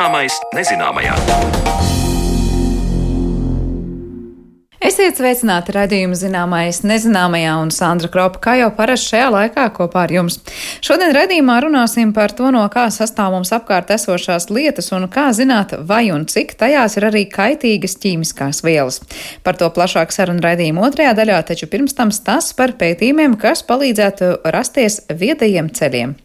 [0.00, 1.12] Zināmais nezināmajā.
[4.80, 10.14] Esiet sveicināti redzējumu zināmais nezināmajā un Sandra Kropa, kā jau parasti šajā laikā kopā ar
[10.14, 10.38] jums.
[10.80, 15.76] Šodien redzījumā runāsim par to, no kā sastāv mums apkārt esošās lietas un kā zināt,
[15.84, 19.02] vai un cik tajās ir arī kaitīgas ķīmiskās vielas.
[19.44, 24.32] Par to plašāk sarunu redzījuma otrajā daļā, taču pirms tam stāsts par pētījumiem, kas palīdzētu
[24.48, 26.16] rasties viedajiem ceļiem.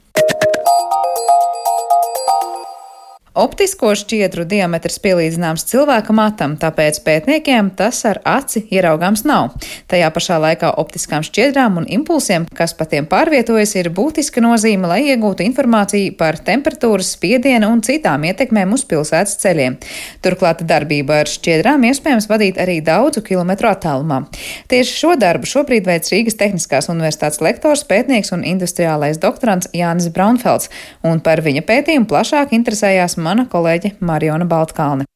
[3.36, 9.50] Optisko šķiedru diametrs pielīdzināms cilvēka matam, tāpēc pētniekiem tas ar aci ieraugāms nav.
[9.92, 15.02] Tajā pašā laikā optiskām šķiedrām un impulsiem, kas pa tiem pārvietojas, ir būtiska nozīme, lai
[15.10, 19.76] iegūtu informāciju par temperatūras, spiedienu un citām ietekmēm uz pilsētas ceļiem.
[20.24, 24.22] Turklāt darbību ar šķiedrām iespējams vadīt arī daudzu kilometru attālumā.
[24.72, 30.72] Tieši šo darbu šobrīd veids Rīgas Tehniskās universitātes lektors, pētnieks un industriālais doktorants Jānis Braunfelds,
[31.04, 35.10] un par viņa pētījumu plašāk interesējās mana kolēģe Mariona Baltkalne.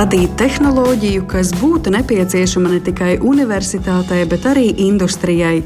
[0.00, 5.58] Radīt tehnoloģiju, kas būtu nepieciešama ne tikai universitātei, bet arī industrijai.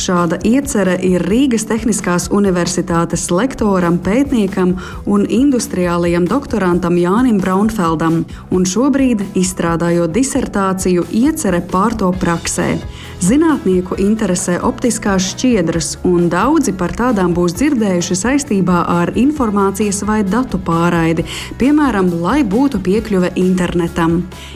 [0.00, 9.26] Šāda iecerē ir Rīgas Tehniskās Universitātes lektoram, pētniekam un industriālajam doktorantam Jānim Braunfeldam, un šobrīd,
[9.36, 12.78] izstrādājot disertāciju, iecerē pārto praksē.
[13.22, 20.58] Zinātnieku interesē optiskās šķiedras, un daudzi par tādām būs dzirdējuši saistībā ar informācijas vai datu
[20.58, 21.28] pārraidi,
[21.60, 23.81] piemēram, lai būtu piekļuve internetam.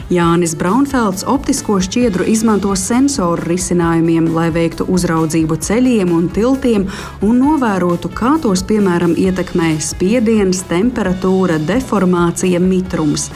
[0.09, 6.87] Jānis Braunfelds optisko šķiedru izmanto sensoru risinājumiem, lai veiktu uzraudzību ceļiem un tiltiem
[7.21, 13.31] un novērotu, kā tos, piemēram, ietekmē spiediens, temperatūra, deformācija, mitrums.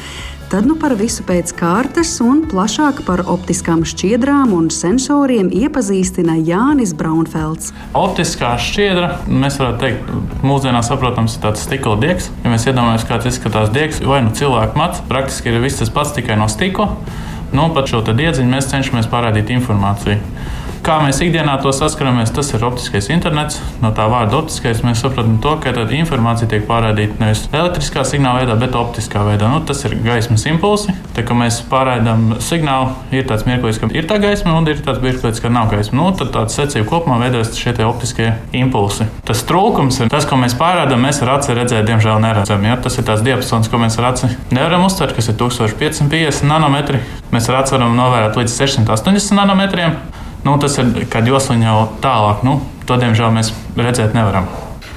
[0.52, 6.92] Tad nu par visu pēc kārtas un plašāk par optiskām šķiedrām un sensoriem iepazīstina Jānis
[7.00, 7.70] Braunfelds.
[7.96, 10.12] Optiskā šķiedra, mēs varētu teikt,
[10.44, 12.28] mūsdienās saprotams, ir tāds stikla diegs.
[12.44, 15.94] Ja mēs iedomājamies, kā tas izskatās diegs, vai nu cilvēka mats, praktiski ir viss tas
[15.96, 16.90] pats tikai no stikla.
[17.56, 20.20] Nu, pat šo diedziņu mēs cenšamies parādīt informāciju.
[20.82, 23.60] Kā mēs ikdienā to saskaramies, tas ir optiskais internets.
[23.84, 28.56] No tā vārda optiskais mēs saprotam to, ka informācija tiek pārraidīta nevis elektriskā signāla veidā,
[28.58, 29.52] bet optiskā veidā.
[29.52, 30.96] Nu, tas ir gaismas impulsi.
[31.14, 35.04] Tā kā mēs pārraidām signālu, ir tāds mirklis, ka ir tā gaisma, un ir tāds
[35.06, 36.00] mirklis, ka nav gaisma.
[36.00, 39.06] Nu, tad tāds secība kopumā veidojas šie optiskie impulsi.
[39.28, 42.66] Tas trūkums ir tas, ko mēs pārraidām, mēs ar aci redzēt, diemžēl neredzam.
[42.66, 42.80] Ja?
[42.82, 47.04] Tas ir tāds diapazons, ko mēs ar aci nevaram uztvert, kas ir 1550 nanometri.
[47.30, 50.02] Mēs ar aci varam novērot līdz 680 nanometriem.
[50.46, 52.58] Nu, tas ir, kad josliņa jau tālāk, nu,
[52.90, 54.50] to diemžēl mēs redzēt nevaram.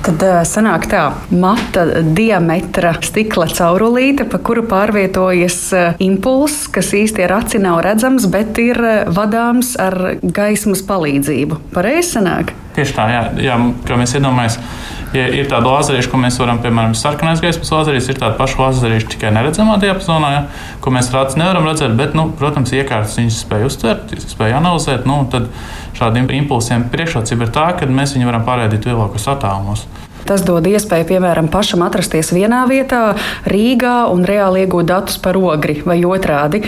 [0.05, 5.57] Tad sanāk tā, mata diametra stikla caurulīte, pa kuru pārvietojas
[6.05, 11.63] impulss, kas īsti ar aci nav redzams, bet ir vadāms ar gaismas palīdzību.
[11.73, 12.53] Pareizi sanāk?
[12.75, 13.57] Tieši tā, jā, jā
[13.87, 14.59] kā mēs iedomājamies.
[15.15, 19.13] Ja ir tāda lazerīša, ko mēs varam, piemēram, sarkanais gaismas lazerīšs, ir tāda paša lazerīša
[19.13, 20.41] tikai neredzamā diapazonā, ja,
[20.83, 25.07] ko mēs rācis nevaram redzēt, bet, nu, protams, iekārtas viņas spēj uztvert, spēj analizēt.
[25.07, 25.47] Nu, tad
[25.99, 29.87] šādiem impulsiem priekšrocība ir tā, ka mēs viņu varam pārraidīt lielākos attālumos.
[30.25, 33.13] Tas dod iespēju, piemēram, pašam atrasties vienā vietā,
[33.49, 36.63] Rīgā un reāli iegūt datus par ogri vai otrādi.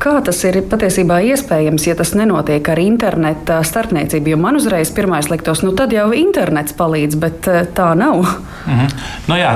[0.00, 4.32] Kā tas ir patiesībā iespējams, ja tas nenotiek ar interneta starpniecību?
[4.32, 8.24] Jo man uzreiz pirmais liktos, nu tad jau internets palīdz, bet eh, tā nav.
[8.64, 8.88] Mm -hmm.
[9.28, 9.52] nu, jā,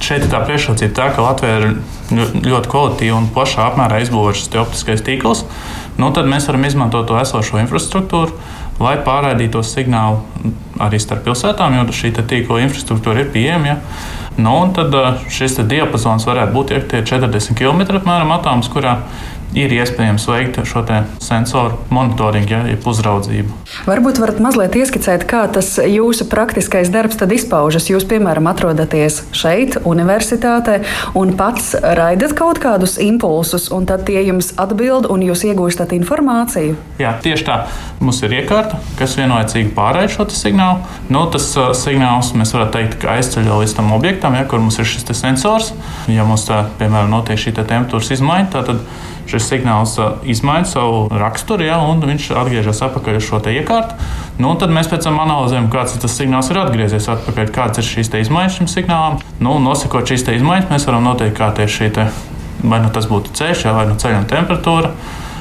[0.00, 1.76] šeit ir tā priekšrocība, tā, ka Latvija ir
[2.44, 5.44] ļoti kvalitīva un plašā apmērā izbūvēta šis optiskais tīkls.
[5.98, 8.36] Nu, tad mēs varam izmantot to esošo infrastruktūru
[8.82, 13.72] lai pārraidītu signālu arī starp pilsētām, jo šī tīkla infrastruktūra ir pieejama.
[13.72, 13.76] Ja?
[14.38, 14.94] Nu, tad
[15.34, 19.00] šis diapazons varētu būt ja, 40 km apmēram attālums, kurā
[19.56, 20.84] ir iespējams veikt šo
[21.22, 23.54] sensoru monitoringu, ja, jeb uzraudzību.
[23.88, 27.88] Varbūt varat mazliet ieskicēt, kā tas jūsu praktiskais darbs tad izpaužas.
[27.90, 30.80] Jūs, piemēram, atrodaties šeit, universitātē,
[31.18, 36.76] un pats raidat kaut kādus impulsus, un tad tie jums atbild, un jūs iegūstat informāciju.
[37.02, 37.58] Jā, tieši tā.
[38.00, 40.84] Mums ir iekārta, kas vienlaicīgi pārraida šo signālu.
[41.12, 44.78] Nu, tas uh, signāls mēs varam teikt, ka aizceļ līdz tam objektam, ja, kur mums
[44.78, 45.72] ir šis sensors.
[46.10, 48.76] Ja mums tā, piemēram, notiek šī temperatūras izmaiņa, tad
[49.28, 49.94] šis signāls
[50.28, 53.98] izmaina savu raksturu, ja, un viņš atgriežas atpakaļ uz šo iekārtu.
[54.38, 58.12] Nu, tad mēs pēc tam analizējam, kāds tas signāls ir atgriezies atpakaļ, kādas ir šīs
[58.24, 59.22] izmaiņas šim signālam.
[59.42, 62.10] Nu, nosakot šīs izmaiņas, mēs varam noteikt, kā tieši šī te,
[62.64, 64.92] vai nu tas būtu ceļš, ja, vai nu ceļa temperatūra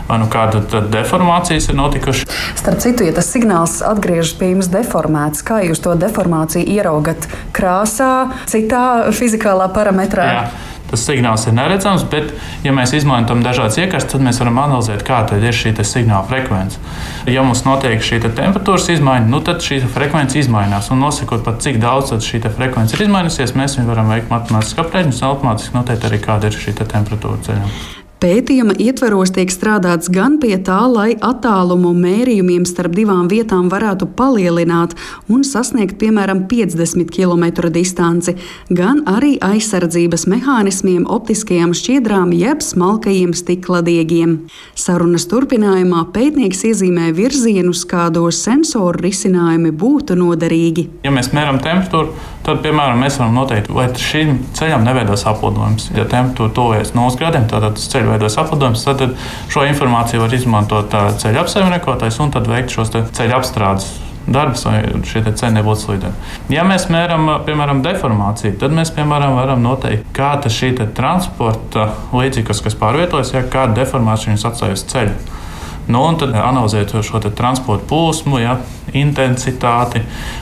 [0.07, 2.29] vai nu kāda deformācijas ir notikušas.
[2.55, 8.29] Starp citu, ja tas signāls atgriežas pie jums deformēts, kā jūs to deformāciju ieraugat krāsā,
[8.49, 10.31] citā fizikālā parametrā?
[10.31, 10.47] Jā.
[10.91, 12.31] Tas signāls ir neredzams, bet,
[12.63, 16.79] ja mēs izmantojam dažādas iekārtas, tad mēs varam analizēt, kāda ir šī signāla frekvence.
[17.27, 20.91] Ja mums notiek šī te temperatūras izmaiņa, nu, tad šī frekvence izmainās.
[20.93, 25.31] Un nosakot, pat, cik daudz šī frekvence ir izmainījusies, mēs varam veikt matemātisku aprēķinu un
[25.31, 28.05] automātiski noteikt arī, kāda ir šī temperatūra ceļā.
[28.17, 34.95] Pētījuma ietveros tiek strādāts gan pie tā, lai attālumu mērījumiem starp divām vietām varētu palielināt
[35.29, 38.33] un sasniegt piemēram 50 km distanci,
[38.73, 44.33] gan arī aizsardzības mehānismiem, optiskajām šķiedrām jeb smalkajiem stikladiegiem.
[44.73, 50.87] Sarunas turpinājumā pētnieks iezīmē virzienus, kādos sensoru risinājumi būtu noderīgi.
[51.05, 52.17] Ja mēs mēram temperatūru,
[52.47, 55.91] tad, piemēram, mēs varam noteikt, vai šim ceļam neveidos aplidojums.
[55.95, 59.05] Ja temperatūra tuvojas 0 grādiem, tad tas ceļš veidojas aplidojums, tad
[59.51, 63.89] šo informāciju var izmantot ceļa apsaimniekotājs un tad veikt šos ceļa apstrādes
[64.27, 66.27] darbus, lai šie ceļi nebūtu slīdeni.
[66.51, 72.79] Ja mēs mēram, piemēram, deformāciju, tad mēs, piemēram, varam noteikt, kāda šī transporta līdzekļa, kas
[72.79, 75.45] pārvietojas, ja kāda deformācija viņus atstāja uz ceļa.
[75.87, 78.57] Nu, un tad analizēt šo transporta plūsmu, ja,
[78.95, 80.01] intensitāti,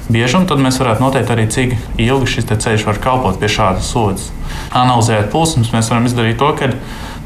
[0.10, 4.32] biežumu, tad mēs varētu noteikt arī, cik ilgi šis ceļš var kalpot pie šādas slodzes.
[4.76, 6.72] Analizējot plūsmas, mēs varam izdarīt to, ka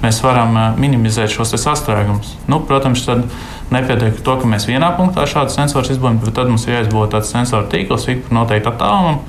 [0.04, 2.36] mēs varam eh, minimizēt šos sastrēgumus.
[2.52, 3.26] Nu, protams, tad
[3.74, 7.32] nepietiek to, ka mēs vienā punktā šādu sensoru izbūvējam, bet tad mums ir jāizbūvē tāds
[7.32, 9.24] sensoru tīkls, ik par noteiktu attālumu,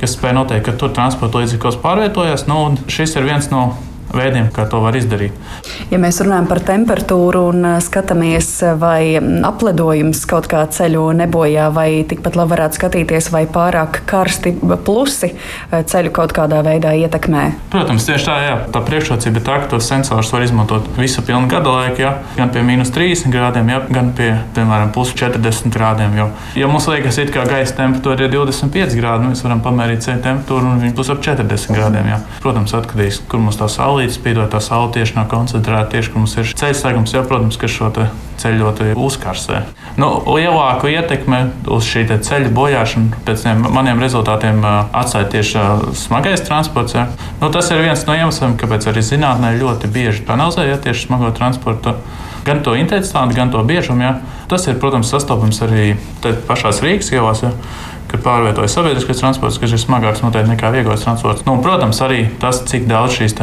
[0.00, 2.46] kas spēj noteikt, ka tur transporta līdzekļos pārvietojas.
[2.48, 3.70] Nu, šis ir viens no
[4.14, 5.36] veidiem, kā to var izdarīt.
[5.90, 8.48] Ja mēs runājam par temperatūru un skatāmies,
[8.80, 14.54] vai apledojums kaut kā ceļu nebojā, vai tikpat labi varētu skatīties, vai pārāk karsti
[14.84, 15.32] plusi
[15.70, 17.44] ceļu kaut kādā veidā ietekmē.
[17.72, 18.56] Protams, tieši tā, jā.
[18.74, 22.14] tā priekšrocība ir tā, ka tos sensors var izmantot visu pilnu gada laiku, jā.
[22.36, 26.16] gan pie mīnus 30 grādiem, jā, gan pie, piemēram, plus 40 grādiem.
[26.18, 26.28] Jo,
[26.58, 30.74] ja mums liekas, ka gaisa temperatūra ir 25 grādi, nu, mēs varam pamērīt ceļu temperatūru
[30.74, 32.10] un viņa būs ap 40 grādiem.
[32.14, 32.20] Jā.
[32.42, 35.90] Protams, atkarīgs, kur mums tā saule saulītes spīdot, tā saule tieši nav koncentrēta.
[35.92, 37.90] Tieši, kur mums ir ceļš segums, jau, protams, ka šo
[38.40, 39.60] ceļu ļoti uzkarsē.
[40.00, 45.66] Nu, lielāku ietekmi uz šī ceļa bojāšanu pēc maniem rezultātiem atstāja tieši
[46.00, 46.96] smagais transports.
[46.96, 47.08] Ja.
[47.42, 51.32] Nu, tas ir viens no iemesliem, kāpēc arī zinātnē ļoti bieži analizēja ja, tieši smago
[51.36, 51.98] transportu.
[52.46, 54.06] Gan to intensitāti, gan to biežumu.
[54.06, 54.14] Ja.
[54.48, 55.92] Tas ir, protams, sastopams arī
[56.48, 57.44] pašās Rīgas ielās.
[57.44, 57.52] Ja
[58.10, 61.44] kad pārvietojas sabiedriskais transports, kas ir smagāks noteikti nekā vieglais transports.
[61.46, 63.36] Nu, protams, arī tas, cik daudz šīs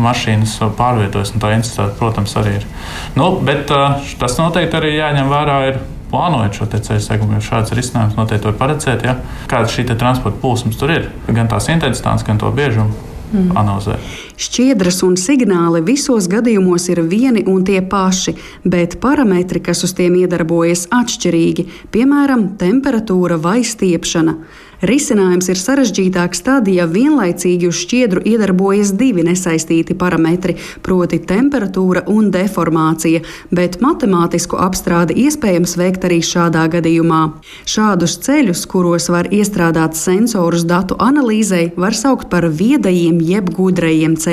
[0.00, 2.68] mašīnas pārvietojas, un tā intensitāte, protams, arī ir.
[3.16, 5.62] Nu, bet tas noteikti arī jāņem vērā.
[5.70, 5.80] Ir,
[6.10, 9.14] plānojot šo ceļu segumu, jo šāds risinājums noteikti var paredzēt, ja,
[9.50, 12.90] kāda šī transporta plūsmas tur ir, gan tās intensitātes, gan to biežumu
[13.30, 13.52] mm.
[13.60, 14.00] analizē.
[14.40, 18.32] Šķiedras un signāli visos gadījumos ir vieni un tie paši,
[18.64, 24.38] bet parametri, kas uz tiem iedarbojas, atšķirīgi, piemēram, temperatūra vai stiepšana.
[24.80, 32.30] Risinājums ir sarežģītāks tad, ja vienlaicīgi uz šķiedru iedarbojas divi nesaistīti parametri, proti temperatūra un
[32.32, 33.20] deformācija,
[33.52, 37.20] bet matemātisku apstrādi iespējams veikt arī šādā gadījumā.
[37.68, 44.29] Šādus ceļus, kuros var iestrādāt sensorus datu analīzei, var saukt par viedajiem jeb gudrajiem ceļiem.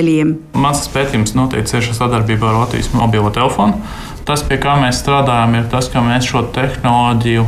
[0.57, 3.79] Mans pētījums notiek cieši sadarbībā ar Latvijas mobilo telefonu.
[4.27, 7.45] Tas, pie kā mēs strādājam, ir tas, ka mēs šo tehnoloģiju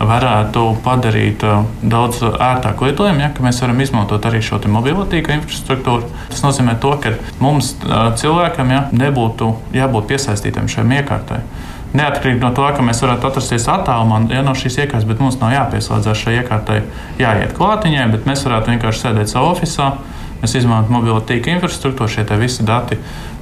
[0.00, 6.08] varētu padarīt uh, daudz ērtāku lietojumu, ja mēs varam izmantot arī šo mobilo tīkla infrastruktūru.
[6.30, 11.42] Tas nozīmē, to, ka mums uh, cilvēkam ja, nebūtu jābūt piesaistītam šiem iekārtai.
[11.90, 15.56] Neatkarīgi no tā, ka mēs varētu atrasties attālumā ja, no šīs iekārtas, bet mums nav
[15.56, 16.80] jāpieslēdzas šai iekārtai,
[17.18, 20.18] jāiet klātiņai, bet mēs varētu vienkārši sēdēt savā oficiālā.
[20.40, 22.96] Mēs izmantojam mobilo tīkla infrastruktūru, šie visi dati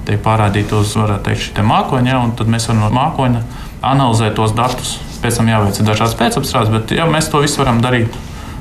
[0.08, 3.42] tiek pārādīti uz teikt, mākoņa, ja, un tad mēs varam no mākoņa
[3.86, 8.14] analizēt tos datus pēc tam jāveic dažādas pēcapstrādes, bet ja mēs to visu varam darīt.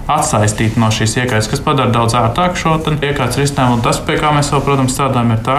[0.08, 3.82] Atsaistīt no šīs iekārtas, kas padara daudz ērtāku šo iekārtas risinājumu.
[3.84, 5.58] Tas, pie kā mēs vēl, protams, strādājam, ir tā,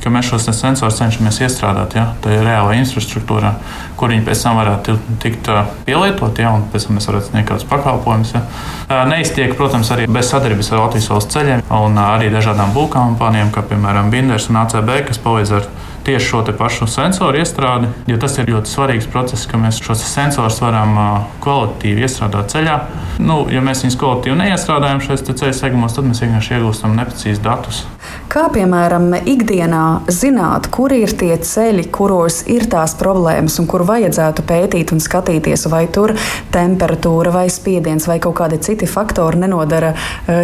[0.00, 3.52] ka mēs šos sensorus cenšamies iestrādāt ja, reālajā infrastruktūrā,
[4.00, 5.50] kur viņi pēc tam varētu tikt
[5.86, 8.32] pielietoti, ja, un pēc tam mēs varētu sniegt kādus pakalpojumus.
[8.36, 9.04] Ja.
[9.10, 14.10] Neiztiek, protams, arī bez sadarbības ar Latvijas valsts ceļiem un arī dažādām būvkompānijām, kā piemēram
[14.12, 15.70] Binders un ACB, kas palīdz ar
[16.04, 20.60] tieši šo pašu sensoru iestrādi, jo tas ir ļoti svarīgs process, ka mēs šos sensorus
[20.64, 20.96] varam
[21.44, 22.76] kvalitatīvi iestrādāt ceļā.
[23.20, 27.84] Nu, ja mēs viņus kvalitatīvi neiestrādājam šajos ceļu segmentos, tad mēs vienkārši iegūstam neprecīzus datus.
[28.30, 34.44] Kā piemēram, ikdienā zināt, kur ir tie ceļi, kuros ir tās problēmas un kur vajadzētu
[34.46, 36.14] pētīt un skatīties, vai tur
[36.54, 39.92] temperatūra vai spiediens vai kaut kādi citi faktori nenodara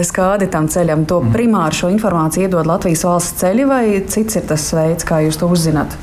[0.06, 1.06] skādi tam ceļam.
[1.06, 5.38] To primāri šo informāciju iedod Latvijas valsts ceļi vai cits ir tas veids, kā jūs
[5.38, 5.94] to uzzināt?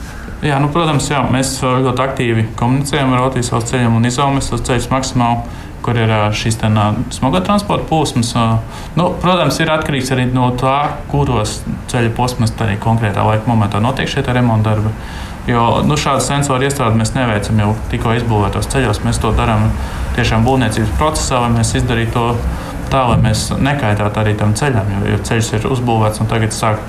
[0.43, 4.89] Jā, nu, protams, jā, mēs ļoti aktīvi komunicējam ar Latvijas valsts ceļiem un izaugsmes ceļus
[4.91, 6.59] maksimāli kur ir šīs
[7.13, 8.33] smago transporta plūsmas.
[8.97, 10.77] Nu, protams, ir atkarīgs arī no tā,
[11.11, 11.61] kuros
[11.91, 14.93] ceļa posmos tajā konkrētā laika momentā notiek šie remonta darbi.
[15.47, 19.01] Jo nu, šādu sensoru iestrādi mēs neveicam jau tikko izbūvētos ceļos.
[19.03, 19.67] Mēs to darām
[20.15, 22.29] tiešām būvniecības procesā, lai mēs izdarītu to
[22.93, 24.93] tā, lai mēs nekaitātu arī tam ceļam.
[24.95, 26.79] Jo, jo ceļš ir uzbūvēts un tagad sāk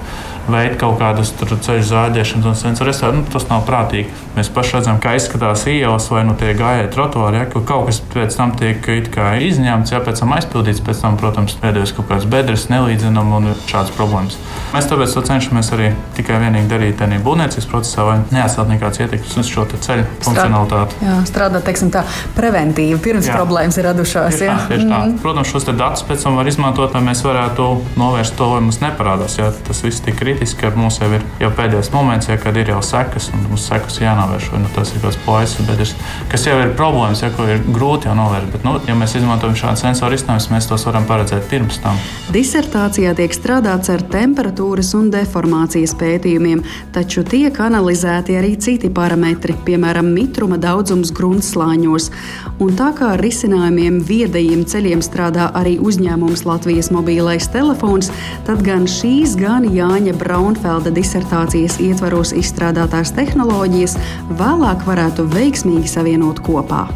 [0.51, 3.23] veikt kaut kādas ceļu zāģēšanas un sensoru restorānu.
[3.23, 4.11] Nu, tas nav prātīgi.
[4.35, 8.01] Mēs paši redzam, kā izskatās ielas vai nu tie gājēji trotuāri, ja, kur kaut kas
[8.15, 8.89] pēc tam tiek
[9.49, 13.95] izņemts, ja pēc tam aizpildīts, pēc tam, protams, pēdējais kaut kāds bedres nelīdzinām un šādas
[13.95, 14.39] problēmas.
[14.75, 19.37] Mēs tāpēc to cenšamies arī tikai vienīgi darīt tādā būvniecības procesā, lai neatstāt nekādas ietekmes
[19.41, 20.99] uz šo ceļu funkcionalitāti.
[21.05, 22.03] Jā, strādāt, teiksim, tā
[22.37, 23.39] preventīvi, pirms jā.
[23.39, 24.41] problēmas ir radušās.
[24.41, 25.01] Tieši tā, tieši tā.
[25.05, 25.17] Mm.
[25.23, 27.69] Protams, šos datus pēc tam var izmantot, lai mēs varētu
[28.01, 29.39] novērst to, lai mums neparādās.
[29.39, 32.71] Ja tas viss tik kritiski, ka mums jau ir jau pēdējais moments, ja, kad ir
[32.73, 34.50] jau sekas, un mums sekas jānovērš.
[34.59, 35.95] Nu, tas ir kāds ir,
[36.31, 38.50] kas jau ir problēmas, ja, ko ir grūti jau novērst.
[38.53, 41.99] Bet, nu, ja mēs izmantojam šādu sensoru izstājumus, mēs tos varam paredzēt pirms tam.
[42.35, 46.64] Disertācijā tiek strādāts ar temperatūras un deformācijas pētījumiem,
[46.95, 52.11] taču tiek analizēti arī citi parametri, piemēram, mitruma daudzums gruntsslāņos.
[52.62, 58.11] Un tā kā ar risinājumiem viedajiem ceļiem strādā arī uzņēmums Latvijas mobilais telefons,
[58.47, 63.99] tad gan šīs, gan Jāņa Braunfelda disertācijas ietvaros izstrādātās tehnoloģijas
[64.40, 66.87] vēlāk varētu veiksmīgi savienot kopā.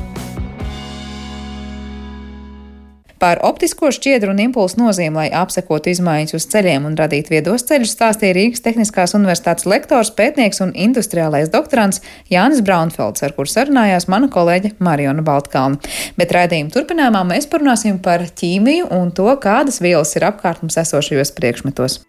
[3.18, 7.96] Par optisko šķiedru un impulsu nozīmi, lai apsekotu izmaiņas uz ceļiem un radītu viedos ceļus,
[7.96, 11.98] stāstīja Rīgas Tehniskās Universitātes lektors, pētnieks un industriālais doktorants
[12.30, 15.82] Jānis Braunfelds, ar kur sarunājās mana kolēģe Mariona Baltkalna.
[16.18, 21.34] Bet raidījuma turpinājumā mēs parunāsim par ķīmiju un to, kādas vielas ir apkārt mums esošajos
[21.34, 22.04] priekšmetos.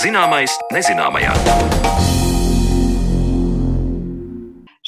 [0.00, 2.19] Zināmais nezināmajā.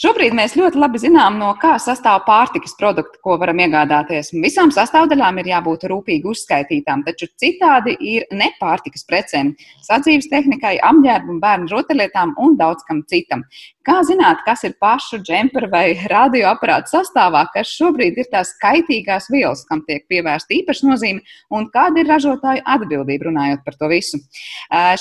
[0.02, 4.32] Šobrīd mēs ļoti labi zinām, no kā sastāv pārtikas produkti, ko varam iegādāties.
[4.34, 9.52] Visām sastāvdaļām ir jābūt rūpīgi uzskaitītām, taču citādi ir nepārtikas precēm,
[9.86, 13.44] sadzīves tehnikai, apģērbu, bērnu rotaļlietām un daudz kam citam.
[13.86, 19.64] Kā zināt, kas ir pašu džempera vai radioaparāta sastāvā, kas šobrīd ir tās kaitīgās vielas,
[19.66, 24.18] kam tiek pievērsta īpaša nozīme, un kāda ir ražotāju atbildība runājot par to visu?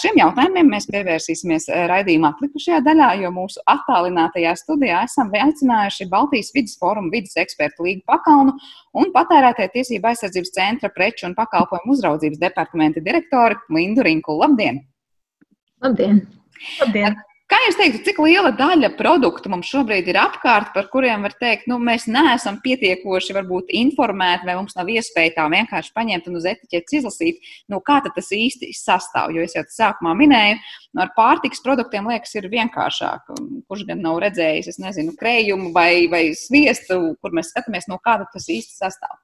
[0.01, 6.77] Šiem jautājumiem mēs pievērsīsimies raidījumā atlikušajā daļā, jo mūsu attālinātajā studijā esam aicinājuši Baltijas vidas
[6.81, 8.53] fóruma vidas ekspertu Līgu Pakalnu
[8.98, 14.38] un patērētāju tiesību aizsardzības centra preču un pakalpojumu uzraudzības departamenta direktori Lindu Rinku.
[14.43, 14.83] Labdien!
[15.81, 16.24] Labdien!
[16.79, 17.17] Labdien.
[17.51, 21.65] Kā jūs teiktu, cik liela daļa produktu mums šobrīd ir apkārt, par kuriem var teikt,
[21.67, 26.48] nu, mēs neesam pietiekoši varbūt informēti, vai mums nav iespēja tā vienkārši paņemt un uz
[26.48, 29.36] etiķetes izlasīt, nu, kā tas īsti sastāv.
[29.36, 30.62] Jo es jau sākumā minēju,
[30.96, 33.36] nu, ar pārtiks produktiem liekas, ir vienkāršāk.
[33.67, 38.31] Kurš gan nav redzējis, es nezinu, krējumu vai, vai sviestu, kur mēs skatāmies, no kāda
[38.31, 39.20] tas īsti sastāv.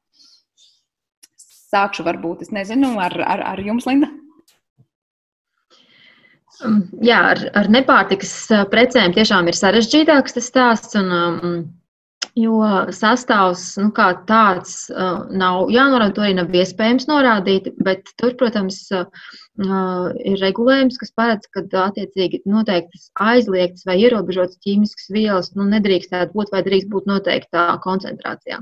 [1.72, 4.12] Sākšu varbūt, es nezinu, ar, ar, ar jums, Linda.
[6.66, 10.98] Um, jā, ar, ar nepārtikas uh, precēm tiešām ir sarežģītāks tas stāsts.
[10.98, 11.58] Un, um,
[12.38, 12.62] jo
[12.94, 17.70] sastāvs nu, kā tāds uh, nav jānorāda, to arī nav iespējams norādīt.
[17.86, 19.06] Bet tur, protams, uh,
[19.62, 26.38] uh, ir regulējums, kas paredz, ka attiecīgi noteiktas aizliegtas vai ierobežotas ķīmiskas vielas nu, nedrīkstētu
[26.38, 28.62] būt vai drīkst būt noteiktā koncentrācijā.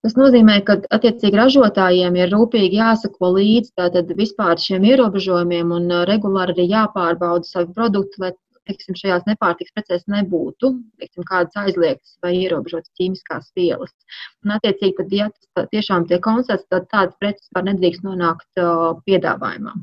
[0.00, 6.56] Tas nozīmē, ka attiecīgi ražotājiem ir rūpīgi jāsako līdzi tātad vispār šiem ierobežojumiem un regulāri
[6.56, 8.30] arī jāpārbauda savi produkti, lai
[8.70, 13.92] teiksim, šajās nepārtikas precēs nebūtu teiksim, kādas aizliegtas vai ierobežotas ķīmiskās vielas.
[14.44, 18.92] Un, attiecīgi, tad, ja tas tiešām tiek konstatēts, tad tādas preces vispār nedrīkst nonākt uh,
[19.08, 19.74] piedāvājumā.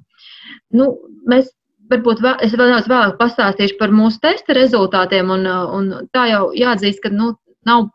[0.80, 0.90] Nu,
[1.30, 1.52] mēs
[1.92, 5.32] varbūt vēl, es vēl vēlāk pastāstīšu par mūsu testa rezultātiem.
[5.34, 7.34] Un, un tā jau jāatzīst, ka nu,
[7.68, 7.90] nav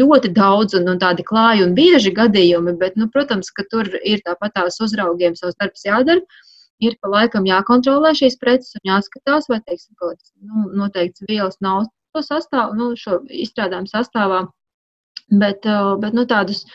[0.00, 4.22] ļoti daudz un, un tādi klāji un bieži gadījumi, bet, nu, protams, ka tur ir
[4.26, 6.22] tāpat tās uzraugiem savs darbs jādara.
[6.84, 11.56] Ir pa laikam jākontrolē šīs preces un jāskatās, vai, teiksim, kaut kāds nu, noteikts vielas
[11.64, 14.42] nav to sastāv, nu, šo izstrādājumu sastāvā.
[15.32, 15.64] Bet,
[16.02, 16.66] bet nu, tādus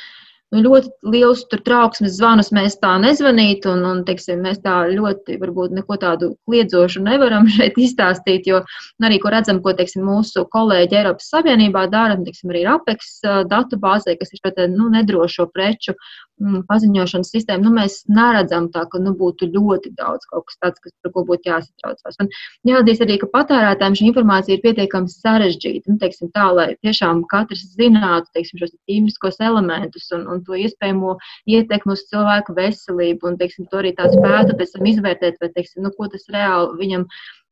[0.52, 5.76] nu, ļoti liels trauksmes zvanus mēs tā nezvanītu, un, un teiksim, mēs tā ļoti varbūt
[5.78, 8.64] neko tādu kliedzošu nevaram šeit izstāstīt, jo
[9.04, 13.14] arī, ko redzam, ko teiksim, mūsu kolēģi Eiropas Savienībā dara, teiksim, arī RAPEX
[13.52, 15.96] datu bāzē, kas ir šo nu, nedrošo preču
[16.42, 20.82] Mm, paziņošanas sistēmu, nu, mēs neredzam tā, ka nu, būtu ļoti daudz kaut kas tāds,
[20.82, 22.18] kas, par ko būtu jāsatraucās.
[22.24, 22.32] Un
[22.70, 25.92] jāatzīst arī, ka patērētājiem šī informācija ir pietiekami sarežģīta.
[25.92, 31.16] Nu, teiksim, tā, lai tiešām katrs zinātu teiksim, šos ķīmiskos elementus un, un to iespējamo
[31.50, 35.86] ietekmi uz cilvēku veselību, un teiksim, to arī tā spētu pēc tam izvērtēt, vai teiksim,
[35.86, 37.08] nu, ko tas reāli viņam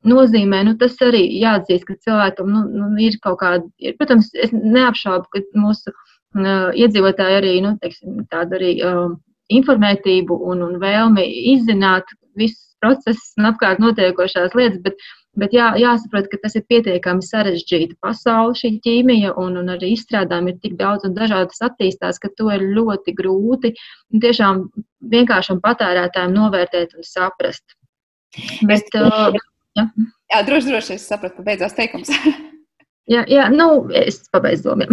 [0.09, 0.63] nozīmē.
[0.67, 5.27] Nu, tas arī jāatzīst, ka cilvēkam nu, nu, ir kaut kāda, ir, protams, es neapšaubu,
[5.33, 5.95] ka mūsu
[6.37, 9.17] iedzīvotāji arī nu, teiksim, tādu arī, uh,
[9.53, 15.01] informētību un, un vēlmi izzināt visus procesus un apkārt notiekošās lietas, bet,
[15.41, 20.53] bet jā, jāsaprot, ka tas ir pietiekami sarežģīta pasaule, šī ķīmija, un, un arī izstrādājumi
[20.53, 23.73] ir tik daudz un dažādas attīstās, ka to ir ļoti grūti
[24.13, 24.67] tiešām
[25.15, 27.65] vienkāršam patērētājiem novērtēt un saprast.
[28.69, 29.33] Bet, uh,
[29.79, 29.89] jā.
[30.29, 32.13] jā, droši, droši es sapratu, ka beidzās teikums.
[33.09, 34.91] Jā, jā, nu, es pabeidzu domiem.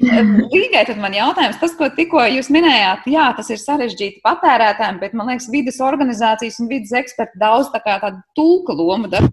[0.54, 5.16] Līgai tad man jautājums, tas, ko tikko jūs minējāt, jā, tas ir sarežģīti patērētājiem, bet
[5.18, 9.28] man liekas, vidas organizācijas un vidas eksperti daudz tā kā tādu tulka lomu dara.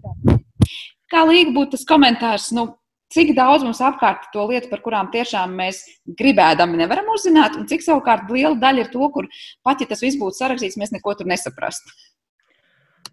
[1.08, 2.66] Kā līga būtu tas komentārs, nu,
[3.16, 5.80] cik daudz mums apkārt to lietu, par kurām tiešām mēs
[6.20, 9.28] gribēdami nevaram uzzināt, un cik savukārt liela daļa ir to, kur
[9.64, 11.96] pat ja tas viss būtu sarakstīts, mēs neko tur nesaprastu.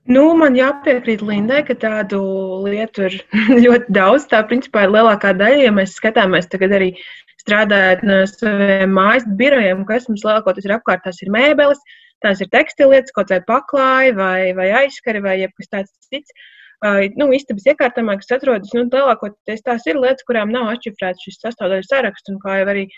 [0.06, 2.20] Nu, man jāpiekrīt Lindai, ka tādu
[2.68, 3.16] lietu ir
[3.66, 4.28] ļoti daudz.
[4.30, 6.92] Tā principā ir lielākā daļa, ja mēs skatāmies tagad arī
[7.42, 11.02] strādājot no saviem mājas birojiem, kas mums lielākoties ir apkārt.
[11.08, 11.82] Tās ir mēbeles,
[12.22, 16.38] tās ir tekstilietas, kaut vai paklāji vai, vai aizskari vai jebkas tāds cits.
[16.86, 21.40] Uh, nu, istabas iekārtojumā, kas atrodas, nu, lielākoties tās ir lietas, kurām nav atšifrēts šis
[21.42, 22.98] sastāvdaļu saraksts, un kā jau arī uh,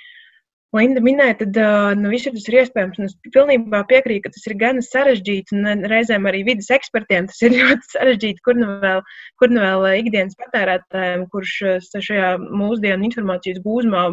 [0.75, 1.57] Linda minēja, tad
[1.95, 2.99] nu, visur tas ir iespējams.
[3.05, 7.55] Es pilnībā piekrītu, ka tas ir gan sarežģīti, un reizēm arī vidas ekspertiem tas ir
[7.61, 8.99] ļoti sarežģīti, kur nu vēl,
[9.39, 11.53] kur nu vēl ikdienas patērētājiem, kurš
[11.95, 14.03] šajā mūsdienu informācijas gūzmā,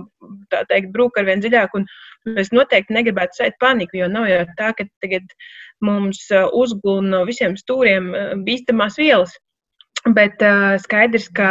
[0.54, 1.74] tā teikt, brūk ar vien dziļāk.
[2.40, 5.26] Es noteikti negribētu sēt paniku, jo nav jau tā, ka tagad
[5.84, 8.12] mums uzglūna no visiem stūriem
[8.46, 9.34] bīstamās vielas.
[10.14, 11.50] Bet uh, skaidrs, ka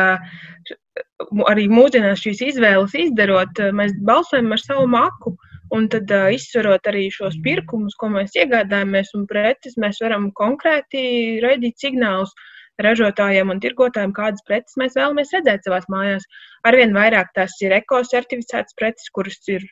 [1.50, 5.36] arī mūsdienās šīs izvēles izdarot, eh, mēs balsojam ar savu maku.
[5.74, 11.40] Un tad uh, izsverot arī šos pirkumus, ko mēs iegādājamies, un preces, mēs varam konkrēti
[11.42, 12.36] raidīt signālus
[12.84, 16.28] ražotājiem un tirgotājiem, kādas preces mēs vēlamies redzēt savās mājās.
[16.70, 19.66] Arvien vairāk tās ir ekocertificētas preces, kuras ir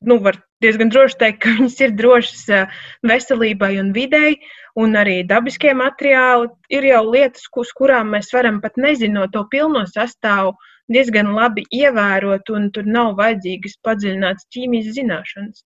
[0.00, 4.36] nu, var diezgan droši teikt, ka viņas ir drošas eh, veselībai un videi,
[4.82, 9.84] un arī dabiskie materiāli ir jau lietas, uz kurām mēs varam pat nezinot to pilno
[9.90, 10.54] sastāvu,
[10.92, 15.64] diezgan labi ievērot, un tur nav vajadzīgas padziļinātas ķīmijas zināšanas.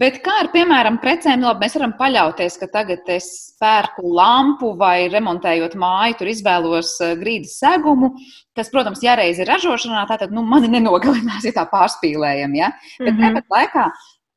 [0.00, 3.28] Bet kā ar, piemēram, precēm, labi, mēs varam paļauties, ka tagad es
[3.62, 8.12] pērku lampu vai remontējot māju, tur izvēlos eh, grīdas segumu,
[8.58, 12.58] kas, protams, ja reiz ir ražošanā, tad nu, mani nenogalinās, ja tā pārspīlējam.
[12.58, 12.74] Ja?
[12.98, 13.40] Bet mm -hmm.
[13.40, 13.88] tāpat laikā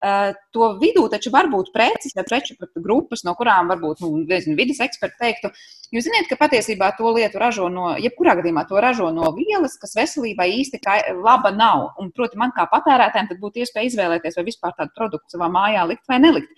[0.04, 4.82] to vidū taču var būt preces vai preču grupas, no kurām varbūt nu, nezinu, vidas
[4.84, 5.52] eksperti teiktu,
[5.96, 9.96] jūs zināt, ka patiesībā to lietu ražo no, jebkurā gadījumā to ražo no vielas, kas
[9.96, 10.82] veselībai īsti
[11.24, 11.94] laba nav.
[12.02, 15.88] Un, proti, man kā patērētājiem tad būtu iespēja izvēlēties, vai vispār tādu produktu savā mājā
[15.88, 16.52] likt vai nelikt.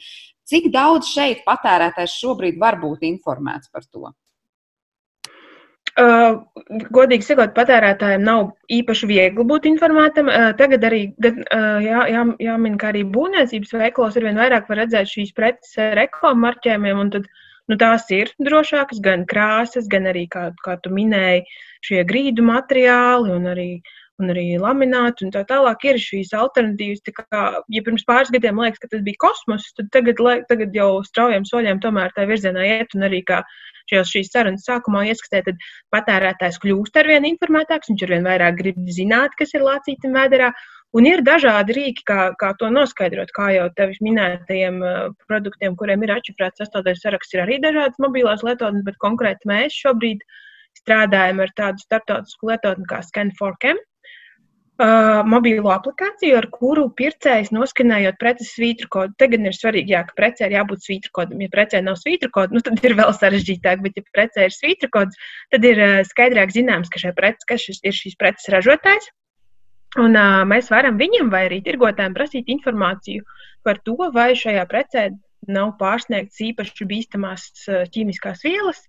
[0.46, 4.14] Cik daudz šeit patērētājs šobrīd var būt informēts par to?
[5.96, 6.42] Uh,
[6.92, 10.28] godīgi sakot, patērētājiem nav īpaši viegli būt informētam.
[10.28, 14.82] Uh, tagad arī uh, jā, jā, jāmin, ka arī būvniecības veiklos ar vien vairāk var
[14.82, 17.30] redzēt šīs preces ar ekomarķējumiem, un tad,
[17.72, 21.46] nu, tās ir drošākas, gan krāsas, gan arī, kā, kā tu minēji,
[21.88, 23.70] šie grīdu materiāli un arī,
[24.22, 27.04] un arī lamināti un tā tālāk ir šīs alternatīvas.
[27.06, 27.44] Tā kā,
[27.76, 31.82] ja pirms pāris gadiem liekas, ka tas bija kosmos, tad tagad, tagad jau straujiem soļiem
[31.84, 33.42] tomēr tā virzienā iet un arī kā
[33.92, 38.58] šajos šīs sarunas sākumā ieskatē, tad patērētājs kļūst ar vien informētāks, viņš ar vien vairāk
[38.62, 40.54] grib zināt, kas ir lācītam vēderā.
[40.96, 46.06] Un ir dažādi rīki, kā, kā to noskaidrot, kā jau tevis minētajiem uh, produktiem, kuriem
[46.08, 50.24] ir atšifrēts sastāvdaļu saraksts, ir arī dažādas mobilās lietotnes, bet konkrēti mēs šobrīd
[50.80, 53.82] strādājam ar tādu starptautisku lietotni kā Scan4Cam,
[54.82, 59.16] uh, mobīlo aplikāciju, ar kuru pircējs noskanējot preces svītru kodu.
[59.22, 61.44] Tagad ir svarīgi, jā, ka precē ir jābūt svītru kodam.
[61.44, 64.92] Ja precē nav svītru kodu, nu, tad ir vēl sarežģītāk, bet, ja precē ir svītru
[64.96, 65.20] kods,
[65.54, 69.12] tad ir uh, skaidrāk zināms, ka, prece, ka šis ir šīs preces ražotājs.
[69.96, 73.24] Un, uh, mēs varam viņam vai arī tirgotājiem prasīt informāciju
[73.66, 75.10] par to, vai šajā precē
[75.52, 77.48] nav pārsniegts īpaši bīstamās
[77.94, 78.82] ķīmiskās vielas,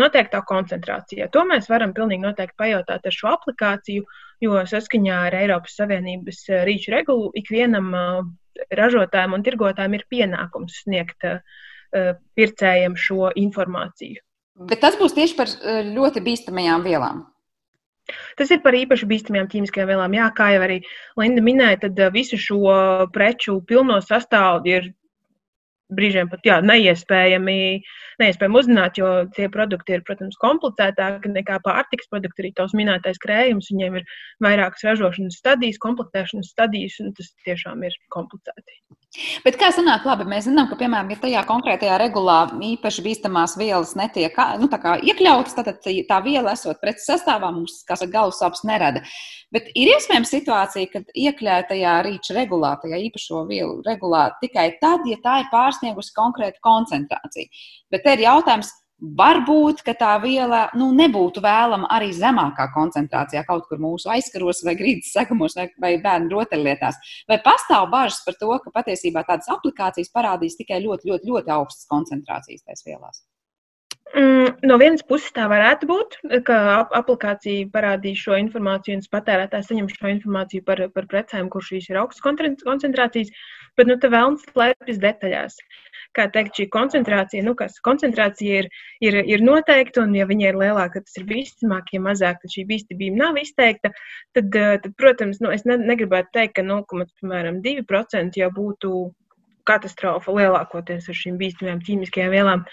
[0.00, 1.30] noteiktā koncentrācijā.
[1.32, 4.06] To mēs varam pilnīgi noteikti pajautāt ar šo aplikāciju,
[4.42, 8.22] jo saskaņā ar Eiropas Savienības eh, rīču regulu ikvienam uh,
[8.74, 11.26] ražotājam un tirgotājam ir pienākums sniegt
[11.92, 14.22] pircējiem šo informāciju.
[14.68, 15.52] Bet tas būs tieši par
[15.84, 17.26] ļoti bīstamajām vielām.
[18.36, 20.16] Tas ir par īpaši bīstamajām ķīmiskajām vielām.
[20.16, 20.80] Jā, kā jau arī
[21.20, 22.72] Linda minēja, tad visu šo
[23.14, 24.90] preču pilno sastāvu ir
[25.96, 27.58] brīžiem pat jā, neiespējami,
[28.22, 32.44] neiespējami uzzināt, jo tie produkti ir, protams, komplicētāki nekā pārtiks produkti.
[32.44, 34.08] Arī tavs minētais krējums, viņiem ir
[34.44, 38.82] vairākas ražošanas stadijas, komplektēšanas stadijas, un tas tiešām ir komplicēti.
[39.44, 43.92] Bet kā sanāk, labi, mēs zinām, ka, piemēram, ja tajā konkrētajā regulā īpaši bīstamās vielas
[43.98, 49.02] netiek nu, iekļautas, tad tā viela, esot preces sastāvā, mums, kā saka, galvas sāpes nerada.
[49.52, 55.20] Bet ir iespējams situācija, kad iekļautajā rīča regulā, tajā īpašo vielu regulā, tikai tad, ja
[55.20, 55.52] tā ir
[55.82, 57.50] pārsniegusi konkrētu koncentrāciju.
[57.90, 63.80] Bet te ir jautājums, Varbūt tā viela nu, nebūtu vēlama arī zemākā koncentrācijā, kaut kur
[63.82, 67.00] mūsu aizkaros, vai grīdas sekumos, vai, vai bērnu rotaļlietās.
[67.26, 71.90] Vai pastāv bažas par to, ka patiesībā tādas aplikācijas parādīs tikai ļoti, ļoti, ļoti augstas
[71.90, 73.24] koncentrācijas tajās vielās?
[74.12, 76.16] Mm, no vienas puses tā varētu būt,
[76.46, 76.56] ka
[76.94, 81.98] aplikācija parādīs šo informāciju un patērētājs saņem šo informāciju par, par precēm, kur šīs ir
[82.02, 82.22] augstas
[82.62, 83.32] koncentrācijas,
[83.78, 85.56] bet nu, tā vēlams slēpjas detaļās.
[86.16, 88.68] Kā teikt, šī koncentrācija, nu, kas koncentrācija ir,
[89.04, 92.52] ir, ir noteikta, un ja viņa ir lielāka, tad tas ir bīstamāk, ja mazāk, tad
[92.52, 93.94] šī bīstamība nav izteikta,
[94.36, 98.92] tad, eh, tad protams, nu, es ne, negribētu teikt, ka 0,2% jau būtu
[99.64, 102.64] katastrofa lielākoties ar šīm bīstamajām ķīmiskajām vielām.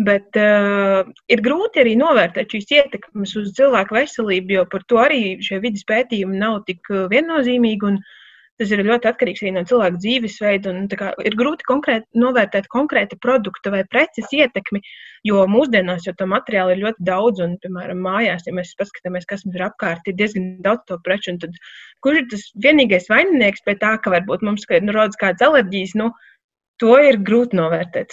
[0.00, 5.20] Bet uh, ir grūti arī novērtēt šīs ietekmes uz cilvēku veselību, jo par to arī
[5.44, 7.92] šie vidas pētījumi nav tik eh, viennozīmīgi.
[7.92, 8.16] Un, uh,
[8.58, 10.72] Tas ir ļoti atkarīgs arī no cilvēka dzīvesveida.
[10.74, 14.82] Un, kā, ir grūti konkrēt, novērtēt konkrēta produkta vai preces ietekmi,
[15.28, 17.44] jo mūsdienās jau tā materiāla ir ļoti daudz.
[17.44, 21.36] Un, piemēram, mājās, ja mēs paskatāmies, kas mums ir apkārt, ir diezgan daudz to preču.
[21.38, 21.54] Tad,
[22.02, 25.94] kurš ir tas vienīgais vaininieks pie tā, ka varbūt mums nu, rodas kādas alerģijas?
[25.98, 26.10] Nu,
[26.78, 28.12] To ir grūti novērtēt.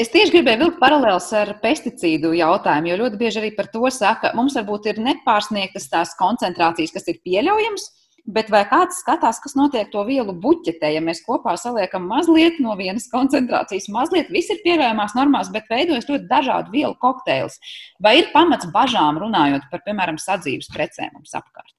[0.00, 4.30] Es tieši gribēju vilkt paralēlus ar pesticīdu jautājumu, jo ļoti bieži arī par to saka,
[4.38, 7.84] mums varbūt ir nepārsniegtas tās koncentrācijas, kas ir pieļaujamas,
[8.26, 12.74] Bet vai kāds skatās, kas notiek to vielu buķetē, ja mēs kopā saliekam mazliet no
[12.78, 17.60] vienas koncentrācijas, mazliet viss ir pieejamās normās, bet veidojas ļoti dažādu vielu kokteils?
[18.02, 21.70] Vai ir pamats bažām runājot par, piemēram, sadzīves precēm mums apkārt?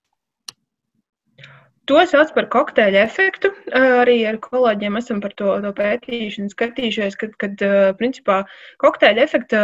[1.88, 3.52] To sauc par kokteļa efektu.
[3.76, 7.64] Arī ar kolēģiem esam par to, to pētīšanu skatījušies, kad, kad
[8.00, 8.42] principā
[8.84, 9.62] kokteļa efekta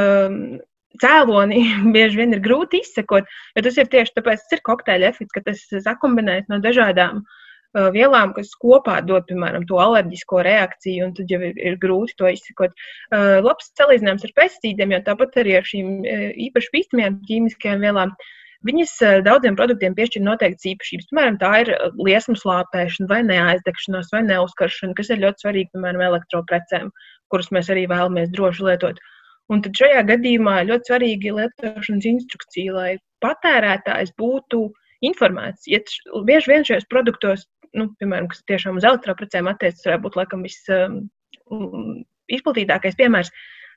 [1.01, 1.61] cēloni
[1.95, 5.43] bieži vien ir grūti izsekot, jo tas ir tieši tāpēc, tas ir kokteļa efekts, ka
[5.47, 11.33] tas sakombinējas no dažādām uh, vielām, kas kopā dod, piemēram, to alerģisko reakciju, un tad
[11.33, 12.77] jau ir, ir grūti to izsekot.
[13.09, 18.15] Uh, labs salīdzinājums ar pesticīdiem, jo tāpat arī ar šīm uh, īpaši bīstamajām ķīmiskajām vielām.
[18.63, 18.91] Viņas
[19.25, 21.09] daudziem produktiem piešķir noteiktas īpašības.
[21.09, 26.87] Piemēram, tā ir liesmu slāpēšana, vai neaizdegšanās, vai neuzkaršana, kas ir ļoti svarīgi, piemēram, elektroprecēm,
[27.27, 29.01] kuras mēs arī vēlamies droši lietot.
[29.03, 32.91] Uh, Un tad šajā gadījumā ļoti svarīgi ir lietošanas instrukcija, lai
[33.23, 34.59] patērētājs būtu
[35.03, 35.61] informēts.
[35.67, 35.79] Ja
[36.27, 37.39] bieži vien šajos produktos,
[37.75, 43.29] nu, piemēram, kas tiešām uz elektroprecēm attiecas, varētu būt laikam visizplatītākais um, piemērs.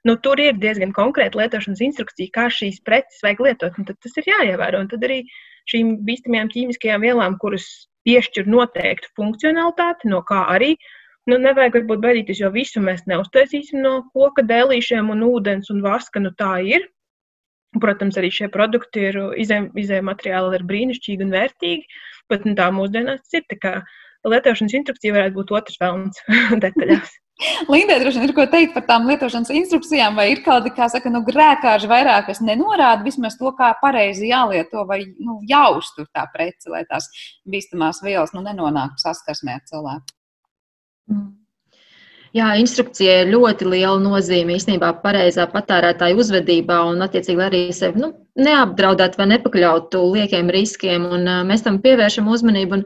[0.07, 3.73] Nu, tur ir diezgan konkrēta lietošanas instrukcija, kā šīs preces vajag lietot.
[4.05, 4.77] Tas ir jāievēro.
[4.85, 5.19] Un tad arī
[5.73, 7.67] šīm bīstamajām ķīmiskajām vielām, kuras
[8.07, 10.81] piešķir noteiktu funkcionalitāti, no kā arī uh,
[11.27, 16.23] Nu, nevajag varbūt baidīties, jo visu mēs neuztaisīsim no koka dēlīšiem un ūdens un vaska.
[16.23, 16.87] Nu, tā ir.
[17.83, 21.99] Protams, arī šie produkti ir izējuma materiāli ir brīnišķīgi un vērtīgi,
[22.31, 23.45] bet nu, tā mūsdienās tas ir.
[23.51, 23.73] Tā kā
[24.27, 26.23] lietošanas instrukcija varētu būt otrs vēlams
[26.65, 27.15] detaļās.
[27.69, 31.13] Lindē, droši vien ir ko teikt par tām lietošanas instrukcijām, vai ir kādi, kā saka,
[31.13, 36.71] nu, grēkāži vairāk, kas nenorāda vismaz to, kā pareizi jālieto vai nu, jāuztur tā prece,
[36.73, 37.11] lai tās
[37.45, 40.16] bīstamās vielas nu, nenonāktu saskarsmē ar cilvēku.
[41.11, 41.33] Mm.
[42.37, 48.11] Jā, instrukcijai ir ļoti liela nozīme īstenībā pareizā patērētāja uzvedībā un, attiecīgi, arī sevi nu,
[48.37, 51.07] neapdraudēt vai nepakļaut liekiem riskiem.
[51.17, 52.81] Un, mēs tam pievēršam uzmanību.
[52.81, 52.85] Un,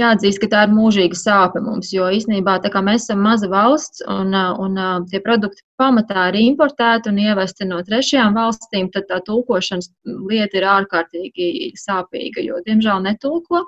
[0.00, 4.78] jāatzīst, ka tā ir mūžīga sāpe mums, jo īstenībā mēs esam maza valsts un, un
[5.10, 9.92] tie produkti pamatā ir importēti un ievesti no trešajām valstīm, tad tā tulkošanas
[10.30, 13.66] lieta ir ārkārtīgi sāpīga, jo, diemžēl, netulko.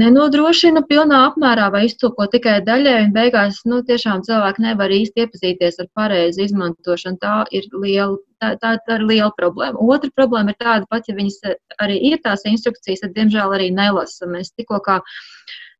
[0.00, 5.82] Nenodrošina pilnā apmērā vai iztulko tikai daļai, un beigās nu, tiešām cilvēki nevar īsti iepazīties
[5.84, 7.20] ar pareizu izmantošanu.
[7.20, 9.76] Tā ir liela, tā, tā, tā ir liela problēma.
[9.96, 11.36] Otra problēma ir tāda, pat ja viņas
[11.84, 14.30] arī ir tās instrukcijas, tad diemžēl arī nelasa.
[14.32, 15.02] Mēs tikko kā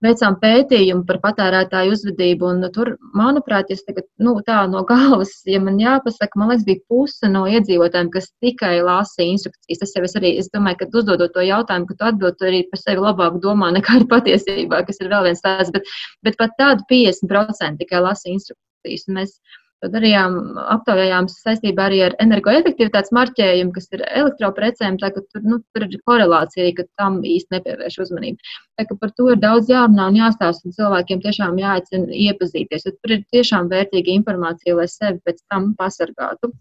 [0.03, 2.49] veicām pētījumu par patērētāju uzvedību.
[2.51, 7.31] Un, tur, manuprāt, tagad, nu, tā no galvas, ja man jāpasaka, man liekas, bija puse
[7.33, 9.83] no iedzīvotājiem, kas tikai lasīja instrukcijas.
[9.83, 12.65] Tas jau es arī, es domāju, ka uzdodot to jautājumu, ka tu atbild, tu arī
[12.71, 15.73] par sevi labāk domā nekā ir patiesībā, kas ir vēl viens tāds.
[15.75, 15.91] Bet,
[16.27, 19.09] bet pat tādu 50% tikai lasīja instrukcijas.
[19.09, 19.39] Un mēs
[19.83, 20.35] To darījām,
[20.71, 24.99] aptaujājām saistībā arī ar energoefektivitātes marķējumu, kas ir elektroprecēm.
[25.03, 28.53] Tur, nu, tur ir korelācija, ka tam īsti nepievērš uzmanību.
[28.79, 32.87] Tā, par to ir daudz jārunā un jāstāsta, un cilvēkiem tiešām jāaicina iepazīties.
[32.93, 36.55] Tur ir tiešām vērtīga informācija, lai sevi pēc tam pasargātu.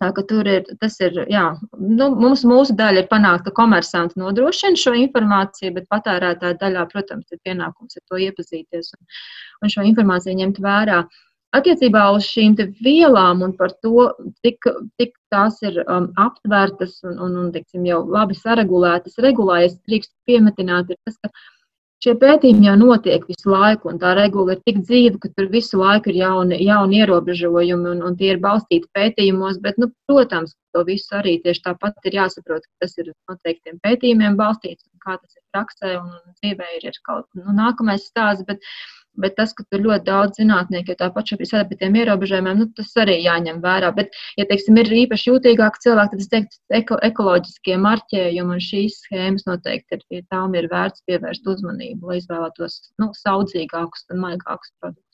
[0.00, 4.18] Tā ka tur ir, tas ir, jā, nu, mums mūsu daļa ir panākt, ka komersanti
[4.18, 9.04] nodrošina šo informāciju, bet patērētāja daļā, protams, ir pienākums ar to iepazīties un,
[9.62, 11.04] un šo informāciju ņemt vērā.
[11.04, 14.06] Uh, Attiecībā uz šīm vielām un par to,
[14.40, 14.68] cik,
[15.00, 20.94] cik tās ir um, aptvērtas un, un, un teiksim, jau labi saregulētas, regulējas, drīkst piemetināt,
[20.94, 21.28] ir tas, ka
[22.02, 25.78] šie pētījumi jau notiek visu laiku, un tā regula ir tik dzīva, ka tur visu
[25.82, 29.60] laiku ir jauni, jauni ierobežojumi, un, un tie ir balstīti pētījumos.
[29.62, 34.40] Bet, nu, protams, to visu arī tieši tāpat ir jāsaprot, ka tas ir noteiktiem pētījumiem
[34.40, 38.08] balstīts, un kā tas ir praksē un, un dzīvē ir, ir kaut kas nu, nākamais
[38.08, 38.48] stāsts.
[38.48, 38.64] Bet,
[39.20, 42.68] Bet tas, ka tur ļoti daudz zinātnieku jau tāpat šobrīd strādā pie tiem ierobežojumiem, nu,
[42.78, 43.90] tas arī jāņem vērā.
[43.98, 49.02] Bet, ja teiksim, ir īpaši jūtīgāki cilvēki, tad es teiktu, eko, ekoloģiskie marķējumi un šīs
[49.04, 54.72] schēmas noteikti ir pie tām ir vērts pievērst uzmanību, lai izvēlētos nu, saudzīgākus un maigākus
[54.80, 55.11] produktus.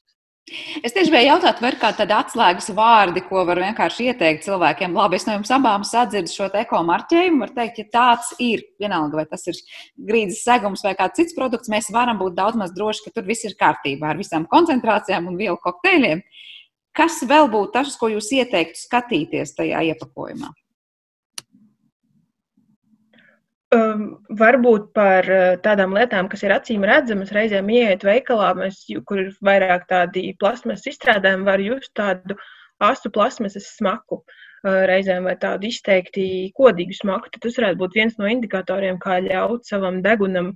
[0.82, 4.96] Es tieši gribēju jautāt, vai ir kādi atslēgas vārdi, ko var vienkārši ieteikt cilvēkiem.
[4.96, 7.40] Labi, es no jums abām sadzirdu šo ekomarķējumu.
[7.44, 9.58] Var teikt, ja tāds ir, vienalga, vai tas ir
[10.10, 13.48] grīdas segums vai kāds cits produkts, mēs varam būt daudz maz droši, ka tur viss
[13.48, 16.24] ir kārtībā ar visām koncentrācijām un vielu kokteļiem.
[16.98, 20.54] Kas vēl būtu tas, ko jūs ieteiktu skatīties tajā iepakojumā?
[23.68, 29.20] Um, varbūt par uh, tādām lietām, kas ir acīm redzamas, reizēm ieiet veikalā, mēs, kur
[29.20, 32.38] ir vairāk tādi plasmas izstrādājumi, var just tādu
[32.80, 37.28] asu plasmasas smaku, uh, reizēm vai tādu izteikti kodīgu smaku.
[37.34, 40.54] Tad tas varētu būt viens no indikatoriem, kā ļaut savam degunam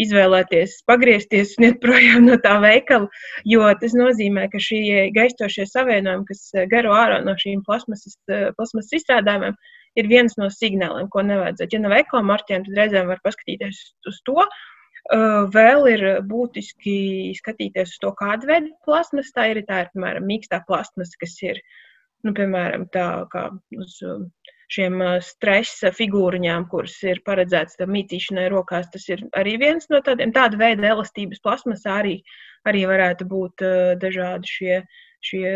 [0.00, 3.12] izvēlēties, pagriezties un iet projām no tā veikala,
[3.44, 9.02] jo tas nozīmē, ka šie gaistošie savienojumi, kas uh, garo ārā no šīm plasmasas, plasmasas
[9.02, 9.60] izstrādājumiem,
[9.98, 11.76] ir viens no signāliem, ko nevajadzētu.
[11.76, 14.44] Ja nav ekomarķiem, tad reizēm var paskatīties uz to.
[15.12, 19.60] Uh, vēl ir būtiski skatīties uz to, kāda veida plasmas tā ir.
[19.68, 21.60] Tā ir, piemēram, mīkstā plasmas, kas ir,
[22.24, 24.30] nu, piemēram, tā kā uz um,
[24.72, 28.88] šiem uh, stresa figūriņām, kuras ir paredzētas tam mītīšanai rokās.
[28.94, 31.84] Tas ir arī viens no tādiem tāda veida elastības plasmas.
[31.84, 32.22] Arī,
[32.64, 34.82] arī varētu būt uh, dažādi šie,
[35.20, 35.48] šie,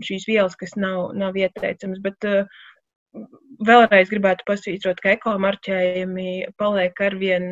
[0.00, 2.00] šīs vielas, kas nav, nav ieteicamas.
[2.08, 2.64] Bet, uh,
[3.64, 7.46] vēlreiz gribētu pasvītrot, ka ekomarķējumi paliek arvien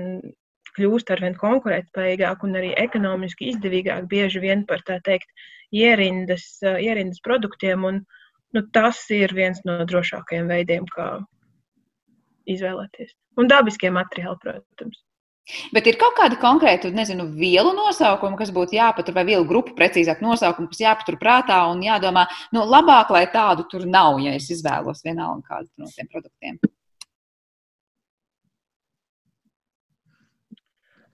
[0.77, 5.29] kļūst ar vien konkurētspējīgāk un arī ekonomiski izdevīgāk, bieži vien par tā teikt,
[5.73, 7.85] ierindas, ierindas produktiem.
[7.89, 8.03] Un,
[8.57, 11.15] nu, tas ir viens no drošākajiem veidiem, kā
[12.53, 13.15] izvēlēties.
[13.41, 15.05] Un dabiskie materiāli, protams.
[15.75, 20.23] Bet ir kaut kāda konkrēta, nezinu, vielu nosaukuma, kas būtu jāpatur, vai vielu grupu precīzāk
[20.23, 25.03] nosaukumu, kas jāpatur prātā un jādomā, nu, labāk, lai tādu tur nav, ja es izvēlos
[25.03, 26.61] vienalga kādu no tiem produktiem.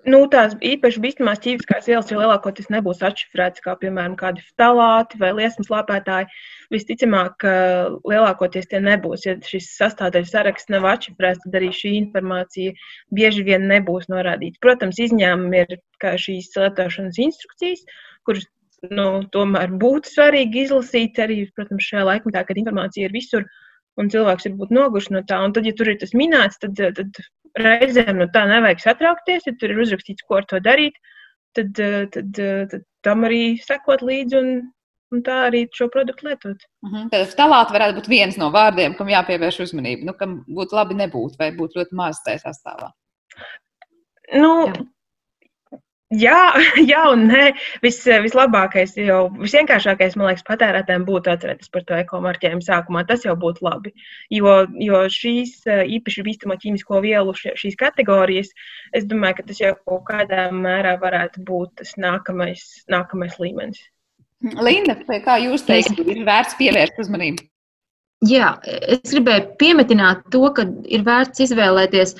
[0.06, 5.32] Nu, tās īpaši bīstamās ķīmiskās vielas jau lielākoties nebūs atšifrētas, kā piemēram kādi ftalāti vai
[5.34, 6.28] liesmas lāpētāji.
[6.70, 7.42] Visticamāk,
[8.06, 9.26] lielākoties tie nebūs.
[9.26, 12.76] Ja šis sastāvdaļu saraksts nav atšifrēts, tad arī šī informācija
[13.18, 14.62] bieži vien nebūs norādīta.
[14.62, 17.82] Protams, izņēmumi ir šīs lietošanas instrukcijas,
[18.28, 18.46] kuras
[18.94, 23.48] nu, tomēr būtu svarīgi izlasīt arī, protams, šajā laikmetā, kad informācija ir visur
[23.98, 25.40] un cilvēks ir būt noguris no tā.
[25.42, 27.18] Un tad, ja tur ir tas minēts, tad, tad
[27.58, 29.46] reizēm no tā nevajag satraukties.
[29.46, 30.98] Ja tur ir uzrakstīts, ko ar to darīt,
[31.56, 31.72] tad,
[32.14, 34.50] tad, tad tam arī sekot līdzi un,
[35.14, 36.68] un tā arī šo produktu lietot.
[36.84, 37.08] Uh -huh.
[37.14, 41.38] Tad talāta varētu būt viens no vārdiem, kam jāpievērš uzmanība, nu, kam būtu labi nebūt
[41.38, 42.92] vai būtu ļoti maz tajā sastāvā.
[44.32, 44.72] Nu, Jā.
[46.16, 46.55] Jā,
[46.92, 47.51] jā un nē.
[47.85, 53.05] Vis, vislabākais, jau visvienkāršākais, man liekas, patērētājiem būtu atcerēties par to ekomarķējumu sākumā.
[53.09, 53.92] Tas jau būtu labi.
[54.33, 58.55] Jo, jo šīs īpaši bīstamo ķīmisko vielu, šīs kategorijas,
[58.97, 63.85] es domāju, ka tas jau kaut kādā mērā varētu būt tas nākamais, nākamais līmenis.
[64.62, 64.94] Linda,
[65.25, 67.42] kā jūs teikt, ir vērts pievērst uzmanību?
[68.26, 72.16] Jā, es gribēju piemetināt to, ka ir vērts izvēlēties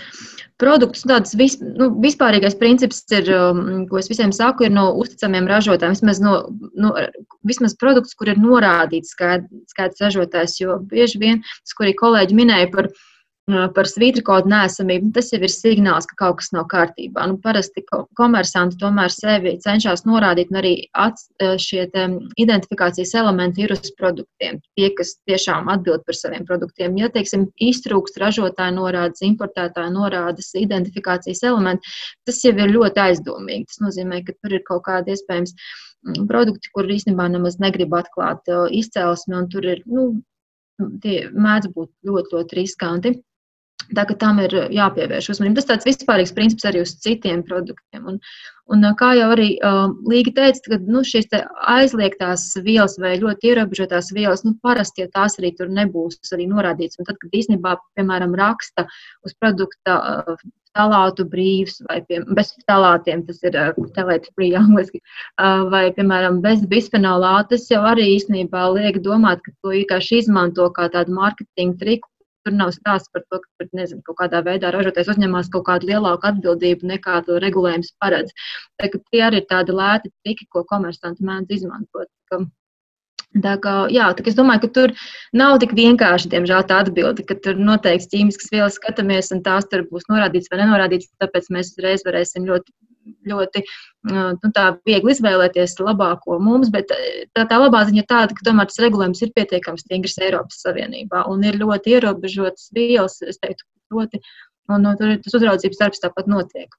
[0.63, 1.03] produktus.
[1.11, 5.97] Tāds vis, nu, vispārīgais princips, ir, um, ko es visiem saku, ir no uzticamiem ražotājiem.
[5.97, 6.37] Vismaz, no,
[6.79, 6.93] no,
[7.51, 10.61] vismaz produkts, kur ir norādīts skaidrs ražotājs.
[10.63, 12.93] Jo bieži vien tas, ko arī kolēģi minēja par
[13.49, 17.25] par svītrikodu nesamību, tas jau ir signāls, ka kaut kas nav kārtībā.
[17.31, 17.85] Nu, parasti
[18.19, 20.73] komersanti tomēr sevi cenšas norādīt, un arī
[21.63, 21.87] šie
[22.41, 24.61] identifikācijas elementi ir uz produktiem.
[24.77, 26.97] Tie, kas tiešām atbild par saviem produktiem.
[27.01, 31.97] Ja, teiksim, iztrūkst ražotāja norādes, importētāja norādes, identifikācijas elementi,
[32.29, 33.69] tas jau ir ļoti aizdomīgi.
[33.73, 35.57] Tas nozīmē, ka tur ir kaut kāda iespējams
[36.29, 38.45] produkti, kur īstenībā nemaz negrib atklāt
[38.77, 40.11] izcelsmi, un tur ir, nu,
[41.03, 43.15] tie mēdz būt ļoti, ļoti riskanti.
[43.97, 45.61] Tā ka tam ir jāpievērš uzmanība.
[45.61, 48.05] Tas tāds vispārīgs princips arī uz citiem produktiem.
[48.11, 48.19] Un,
[48.75, 51.31] un kā jau arī uh, Līga teica, ka nu, šīs
[51.73, 57.01] aizliegtās vielas vai ļoti ierobežotās vielas, nu, parasti ja tās arī tur nebūs arī norādīts.
[57.01, 58.85] Un tad, kad īstenībā, piemēram, raksta
[59.25, 60.45] uz produkta uh,
[60.77, 66.43] talātu brīvs vai pie, bez talātiem, tas ir uh, telēt free angliski, uh, vai, piemēram,
[66.45, 71.81] bez bisfenolā, tas jau arī īstenībā liek domāt, ka to vienkārši izmanto kā tādu mārketinga
[71.81, 72.13] triku
[72.49, 76.31] Tur nav stāsts par to, ka nezinu, kaut kādā veidā ražotājs uzņemās kaut kādu lielāku
[76.31, 78.33] atbildību nekā to regulējums paredz.
[78.81, 82.09] Tā, tie arī ir tādi lēti triki, ko komersanti mēdz izmantot.
[82.33, 82.47] Ka,
[83.45, 84.93] Tā kā, jā, tā es domāju, ka tur
[85.37, 89.85] nav tik vienkārši, diemžēl, tā atbilde, ka tur noteikti ķīmiskas vielas skatāmies, un tās tur
[89.91, 91.11] būs norādītas vai nenorādītas.
[91.21, 92.73] Tāpēc mēs uzreiz varēsim ļoti
[93.29, 93.63] ļoti
[94.09, 94.51] nu,
[94.89, 99.23] viegli izvēlēties labāko mums, bet tā, tā labā ziņa ir tāda, ka tomēr tas regulējums
[99.25, 104.23] ir pietiekami stingrs Eiropas Savienībā un ir ļoti ierobežotas vielas, es teiktu, ļoti,
[104.73, 106.77] un no, tur tas uzraudzības darbs tāpat notiek.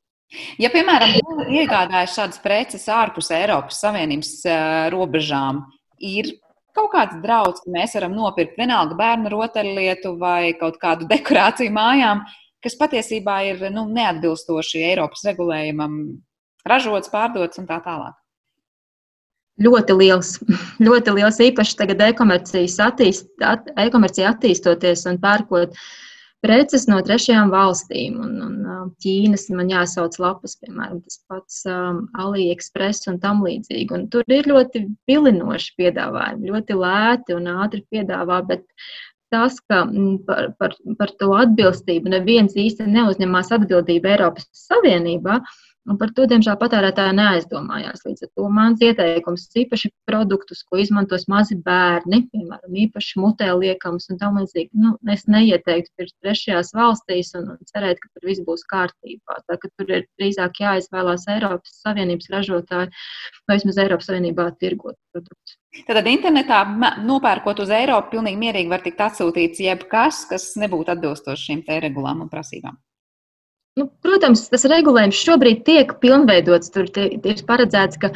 [0.61, 1.15] Ja, piemēram,
[1.49, 5.63] iegādājas šādas preces ārpus Eiropas Savienības uh, robežām,
[5.97, 6.35] ir
[6.77, 12.21] kaut kāds draudz, ka mēs varam nopirkt vienalga bērnu rotaļlietu vai kaut kādu dekorāciju mājām,
[12.63, 15.99] kas patiesībā ir nu, neatbilstoši Eiropas regulējumam,
[16.67, 18.17] ražots, pārdots un tā tālāk.
[19.59, 20.35] Ļoti liels,
[20.87, 25.75] ļoti liels īpaši tagad e-komercijas attīst, at, e-komercija attīstoties un pērkot
[26.45, 28.19] preces no trešajām valstīm.
[28.23, 28.55] Un, un
[29.03, 33.91] Ķīnas man jāsauc lapas, piemēram, tas pats um, AliExpress un tam līdzīgi.
[33.95, 38.65] Un tur ir ļoti vilinoši piedāvājumi, ļoti lēti un ātri piedāvā, bet
[39.33, 45.39] tas, ka mm, par, par, par to atbilstību neviens īsti neuzņemās atbildību Eiropas Savienībā.
[45.89, 48.03] Un par to, diemžēl, patērētāji neaizdomājās.
[48.05, 54.09] Līdz ar to mans ieteikums īpaši produktus, ko izmantos mazi bērni, piemēram, īpaši mutē liekams
[54.13, 58.45] un tam līdzīgi, nu, es neieteiktu pirms trešajās valstīs un, un cerēt, ka tur viss
[58.45, 59.39] būs kārtībā.
[59.47, 62.93] Tā ka tur ir drīzāk jāizvēlās Eiropas Savienības ražotāji
[63.49, 65.58] vai vismaz Eiropas Savienībā tirgot produktus.
[65.85, 66.63] Tad internetā
[67.05, 72.23] nopērkot uz Eiropu, pilnīgi mierīgi var tikt atsūtīts jebkas, kas nebūtu atbilstoši šīm te regulām
[72.25, 72.77] un prasībām.
[73.77, 76.71] Nu, protams, tas regulējums šobrīd tiek pilnveidots.
[76.73, 78.09] Tur ir paredzēts, ka,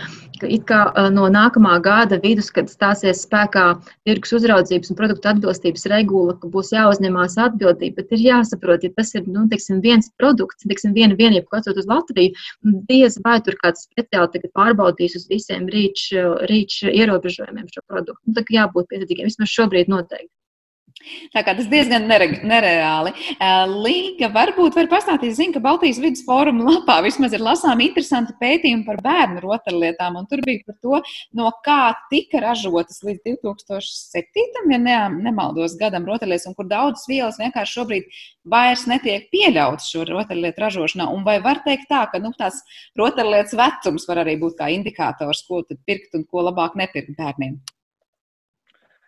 [0.67, 0.79] ka
[1.13, 3.67] no nākamā gada vidus, kad stāsies spēkā
[4.07, 8.01] tirgus uzraudzības un produktu atbilstības regula, ka būs jāuzņemās atbildība.
[8.01, 11.79] Bet ir jāsaprot, ja tas ir nu, teiksim, viens produkts, teiksim, viena vienība, ko atsūt
[11.83, 12.35] uz Latviju,
[12.89, 18.23] diez vai tur kāds speciāli pārbaudīs uz visiem rīču ierobežojumiem šo produktu.
[18.25, 19.29] Nu, tā kā jābūt piesardzīgiem.
[19.31, 20.33] Vismaz šobrīd noteikti.
[21.33, 23.13] Tā kā tas diezgan nere, nereāli.
[23.73, 28.85] Līga varbūt var pastāstīt, zinu, ka Baltijas vidus fóruma lapā vismaz ir lasām interesanti pētījumi
[28.87, 31.01] par bērnu rotaļlietām, un tur bija par to,
[31.37, 31.79] no kā
[32.11, 34.71] tika ražotas līdz 2007.
[34.71, 40.07] ja ne, nemaldos gadam rotaļlietas, un kur daudzas vielas vienkārši šobrīd vairs netiek pieļautas šo
[40.09, 41.09] rotaļlietu ražošanā.
[41.11, 42.61] Un vai var teikt tā, ka nu, tās
[42.99, 47.59] rotaļlietas vecums var arī būt kā indikators, ko tad pirkt un ko labāk nepirkt bērniem?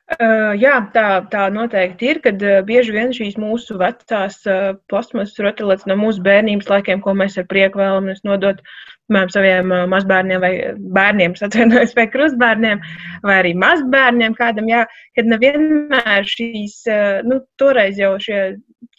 [0.05, 5.39] Uh, jā, tā, tā noteikti ir, kad uh, bieži vien šīs mūsu vecās uh, plasmasas
[5.41, 8.61] rotaļlietas no mūsu bērnības laikiem, ko mēs ar prieku vēlamies nodot
[9.09, 10.51] piemēram, saviem mazbērniem vai
[10.97, 12.83] bērniem, atvainojos, vai krustbērniem,
[13.25, 14.83] vai arī mazbērniem kādam, jā,
[15.17, 16.77] kad nevienmēr šīs,
[17.25, 18.43] nu, toreiz jau šie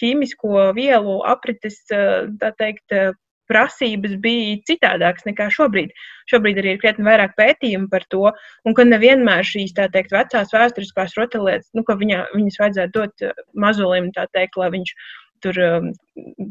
[0.02, 2.94] ķīmisko vielu aprites, tā teikt,
[3.50, 5.92] prasības bija citādākas nekā šobrīd.
[6.30, 8.32] Šobrīd arī ir krietni vairāk pētījumu par to,
[8.66, 13.26] un ka nevienmēr šīs tā teikt, vecās vēsturiskās rotaļlietas, nu, ka viņa, viņas vajadzētu dot
[13.26, 14.94] uh, mazulim, tā teikt, lai viņš
[15.46, 15.88] tur um,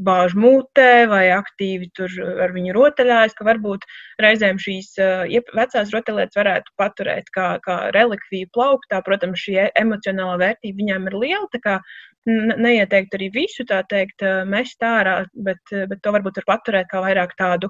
[0.07, 2.15] bāž mutē vai aktīvi tur
[2.47, 3.85] ar viņu rotaļājas, ka varbūt
[4.23, 9.03] reizēm šīs uh, vecās rotaļlietas varētu paturēt kā, kā relikviju plauktā.
[9.05, 11.79] Protams, šī e, emocionālā vērtība viņām ir liela, tā kā
[12.25, 17.35] neieteikt arī visu tā teikt, mest ārā, bet, bet to varbūt var paturēt kā vairāk
[17.37, 17.69] tādu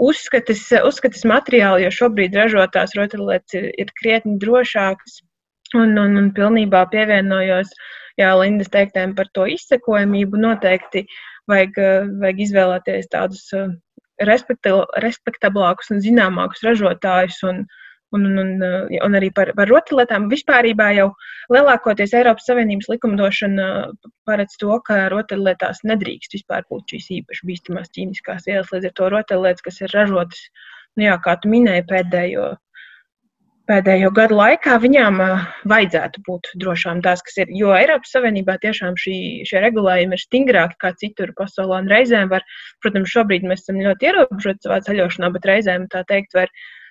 [0.00, 5.20] uzskatas, uzskatas materiālu, jo šobrīd ražotās rotaļlietas ir, ir krietni drošākas.
[5.78, 7.70] Un, un, un pilnībā pievienojos
[8.20, 10.40] jā, Lindas teiktēm par to izsekojamību.
[10.40, 11.04] Noteikti
[11.50, 11.78] vajag,
[12.22, 13.46] vajag izvēlēties tādus
[14.20, 17.62] respektablākus un zināmākus ražotājus un,
[18.16, 18.50] un, un,
[19.06, 20.28] un arī par, par rotaļlietām.
[20.32, 21.08] Vispār jau
[21.54, 23.68] lielākoties Eiropas Savienības likumdošana
[24.28, 28.72] paredz to, ka rotaļlietās nedrīkst vispār būt šīs īpaši bīstamās ķīmiskās vielas.
[28.74, 30.42] Līdz ar to rotaļlietas, kas ir ražotas,
[30.98, 32.50] nu jā, kā tu minēji, pēdējo
[33.70, 35.20] pēdējo gadu laikā viņām
[35.70, 37.52] vajadzētu būt drošām tās, kas ir.
[37.54, 39.14] Jo Eiropas Savienībā tiešām šī,
[39.48, 41.84] šie regulējumi ir stingrāki kā citur pasaulē.
[41.90, 42.46] Reizēm var,
[42.82, 46.50] protams, šobrīd mēs esam ļoti ierobežoti savā ceļošanā, bet reizēm tā teikt, var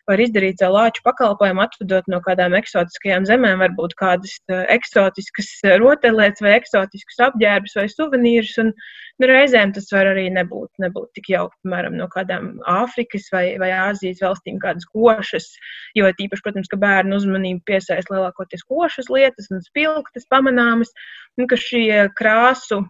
[0.09, 4.39] var izdarīt lāču pakalpojumu, atvedot no kādām eksotiskajām zemēm, varbūt kādas
[4.73, 5.51] eksotiskas
[5.81, 8.55] rotaļlietas vai eksotiskus apģērbus vai suvenīrus.
[8.63, 8.73] Un,
[9.21, 13.71] nu, reizēm tas var arī nebūt, nebūt tik jauki, piemēram, no kādām Āfrikas vai, vai
[13.77, 15.51] Āzijas valstīm, kādas košas.
[15.97, 20.93] Jo tīpaši, protams, ka bērnu uzmanību piesaista lielākoties košas lietas un spilgtas pamanāmas,
[21.39, 22.83] un ka šie krāsu,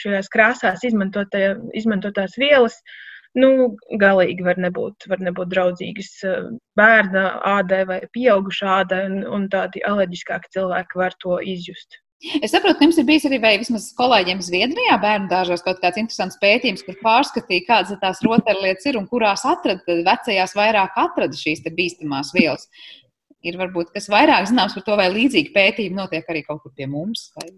[0.00, 2.80] šajās krāsās izmantotās vielas
[3.38, 3.50] nu,
[4.00, 7.24] galīgi var nebūt, var nebūt draudzīgas eh, bērna
[7.56, 12.00] ādai vai pieaugušā ādai, un, un tādi alerģiskāki cilvēki var to izjust.
[12.44, 16.36] Es saprotu, ka jums ir bijis arī, vismaz kolēģiem Zviedrijā, bērnu dārzos kaut kāds interesants
[16.42, 22.34] pētījums, kur pārskatīja, kādas tās rotaļlietas ir un kurās atrada, vecajās vairāk atrada šīs bīstamās
[22.36, 22.68] vielas.
[23.40, 26.90] Ir varbūt kas vairāk zināms par to, vai līdzīgi pētījumi notiek arī kaut kur pie
[26.90, 27.30] mums.
[27.38, 27.48] Vai...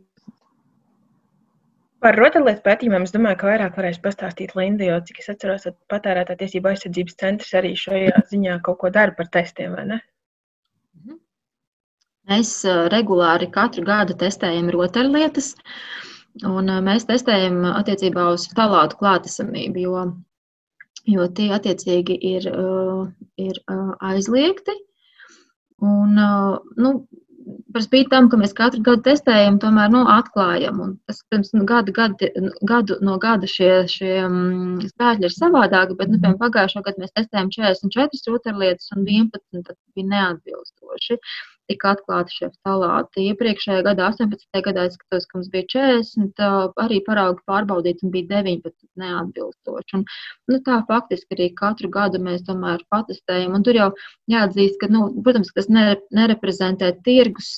[2.03, 6.35] Par rotaļlietu pētījumiem es domāju, ka vairāk varēs pastāstīt Linda, jo, cik es atceros, patērētā
[6.41, 9.99] tiesība aizsardzības centrs arī šajā ziņā kaut ko dara par testiem, vai ne?
[10.99, 11.21] Mhm.
[12.33, 12.51] Mēs
[12.95, 15.53] regulāri katru gadu testējam rotaļlietas,
[16.51, 20.05] un mēs testējam attiecībā uz talātu klātesamību, jo,
[21.15, 22.51] jo tie attiecīgi ir,
[23.47, 23.63] ir
[24.11, 24.75] aizliegti.
[25.83, 26.19] Un,
[26.79, 26.91] nu,
[27.75, 30.81] par spīti tam, ka mēs katru gadu testējam, tomēr nu, atklājam.
[30.85, 32.29] Un tas, pirms nu, gadu, gadu,
[32.69, 37.15] gadu no gada šie, šie um, skaitļi ir savādāki, bet nu, piemēram, pagājušā gada mēs
[37.17, 41.21] testējam 44 rotaļlietas un 11 bija neatbilstoši
[41.71, 43.27] tika atklāti šie stalāti.
[43.31, 44.63] Iepriekšējā gadā, 18.
[44.67, 46.43] gadā, es skatos, ka mums bija 40,
[46.83, 49.99] arī paraugi pārbaudīti un bija 19 neatbilstoši.
[49.99, 50.05] Un,
[50.51, 53.57] nu, tā faktiski arī katru gadu mēs tomēr patestējam.
[53.57, 53.89] Un tur jau
[54.33, 57.53] jāatzīst, ka, nu, protams, tas nereprezentē tirgus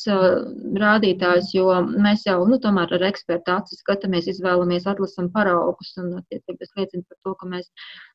[0.85, 6.61] rādītājus, jo mēs jau nu, tomēr ar ekspertu acis skatāmies, izvēlamies, atlasam paraugus un attiecīgi
[6.61, 7.71] tas liecina par to, ka mēs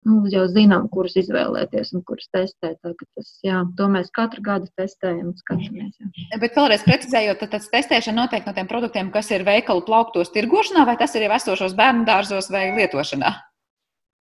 [0.08, 2.80] nu, jau zinām, kurus izvēlēties un kurus testēt.
[2.80, 5.96] Tā, tas, jā, to mēs katru gadu testējam un skatāmies mēs.
[6.00, 6.40] Jā.
[6.42, 10.98] Bet vēlreiz precizējot, tad testēšana notiek no tiem produktiem, kas ir veikalu plauktos tirgošanā, vai
[11.00, 13.34] tas ir jau esošos bērnu dārzos vai lietošanā?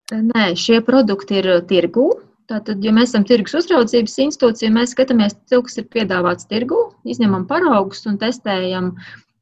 [0.09, 2.09] Nē, šie produkti ir tirgū.
[2.49, 7.45] Tātad, ja mēs esam tirgus uzraudzības institūcija, mēs skatāmies, cik kas ir piedāvāts tirgū, izņemam
[7.51, 8.95] paraugus un testējam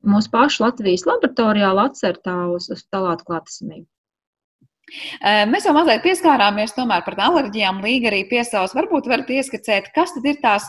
[0.07, 3.87] mūsu pašu Latvijas laboratorijā atcertā uz, uz talātu klātesamību.
[5.51, 8.75] Mēs jau mazliet pieskārāmies tomēr par alerģijām, līga arī piesaus.
[8.77, 10.69] Varbūt varat ieskicēt, kas tad ir tās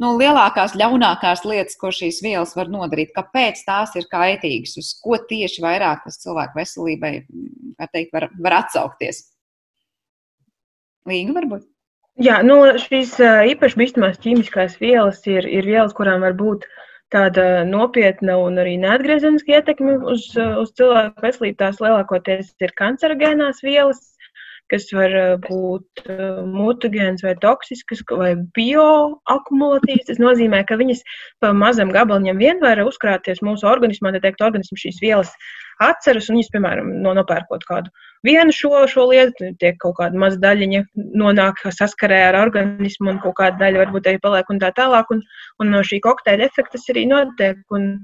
[0.00, 5.18] nu, lielākās, ļaunākās lietas, ko šīs vielas var nodarīt, kāpēc tās ir kaitīgas, uz ko
[5.28, 7.12] tieši vairāk tas cilvēku veselībai
[7.92, 9.26] teikt, var, var atsaukties.
[11.08, 11.66] Līga varbūt?
[12.22, 13.16] Jā, nu, šīs
[13.54, 16.66] īpaši bīstamās ķīmiskās vielas ir, ir vielas, kurām var būt
[17.12, 21.56] tāda nopietna un arī neatgriezeniska ietekme uz, uz cilvēku veselību.
[21.60, 24.02] Tās lielākoties ir kancerogēnās vielas,
[24.72, 30.08] kas var eh, būt eh, mutagēns vai toksisks vai bioakumulatīvs.
[30.08, 31.04] Tas nozīmē, ka viņas
[31.42, 35.34] pa mazam gabaliņam vien var uzkrāties mūsu organismā, tad teikt, organisms šīs vielas
[35.82, 37.92] atceras, un viņas, piemēram, no nopērkot kādu
[38.26, 40.82] vienu šo, šo lietu, tiek kaut kāda maza daļiņa
[41.22, 45.22] nonāk saskarē ar organismu, un kaut kāda daļa varbūt arī paliek un tā tālāk, un,
[45.62, 47.62] un no šī kokteļa efekta tas arī notiek.
[47.74, 47.96] Un,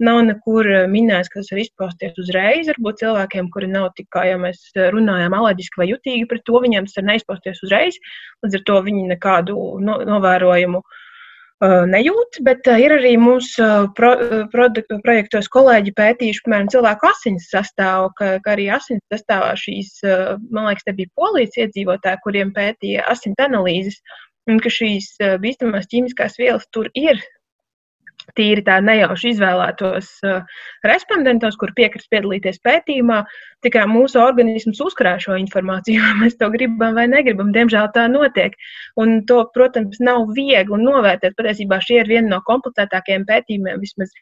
[0.00, 2.70] nav nekur minēts, ka tas var izpausties uzreiz.
[2.70, 4.62] Varbūt cilvēkiem, kuri nav tik, kā jau mēs
[4.94, 7.98] runājām, alerģiski vai jutīgi pret to, viņiem tas var neizpausties uzreiz.
[8.40, 10.99] Līdz ar to viņi nekādu no, novērojumu Uh,
[11.60, 14.14] nejūt, bet uh, ir arī mūsu uh, pro,
[14.52, 14.68] pro,
[15.04, 20.00] projektos kolēģi pētījuši, piemēram, cilvēku asins sastāvu, ka, ka arī asins sastāvā šīs,
[20.50, 24.00] man liekas, te bija polijas iedzīvotāji, kuriem pētīja asins analīzes,
[24.48, 27.20] un ka šīs bīstamās ķīmiskās vielas tur ir
[28.38, 33.20] tīri tā nejauši izvēlētos uh, respondentos, kur piekrist piedalīties pētījumā,
[33.64, 37.52] tikai mūsu organisms uzkrāj šo informāciju, vai mēs to gribam vai negribam.
[37.56, 38.56] Diemžēl tā notiek.
[39.00, 41.36] Un to, protams, nav viegli novērtēt.
[41.38, 44.12] Patiesībā šie ir viena no komplicētākajiem pētījumiem, vismaz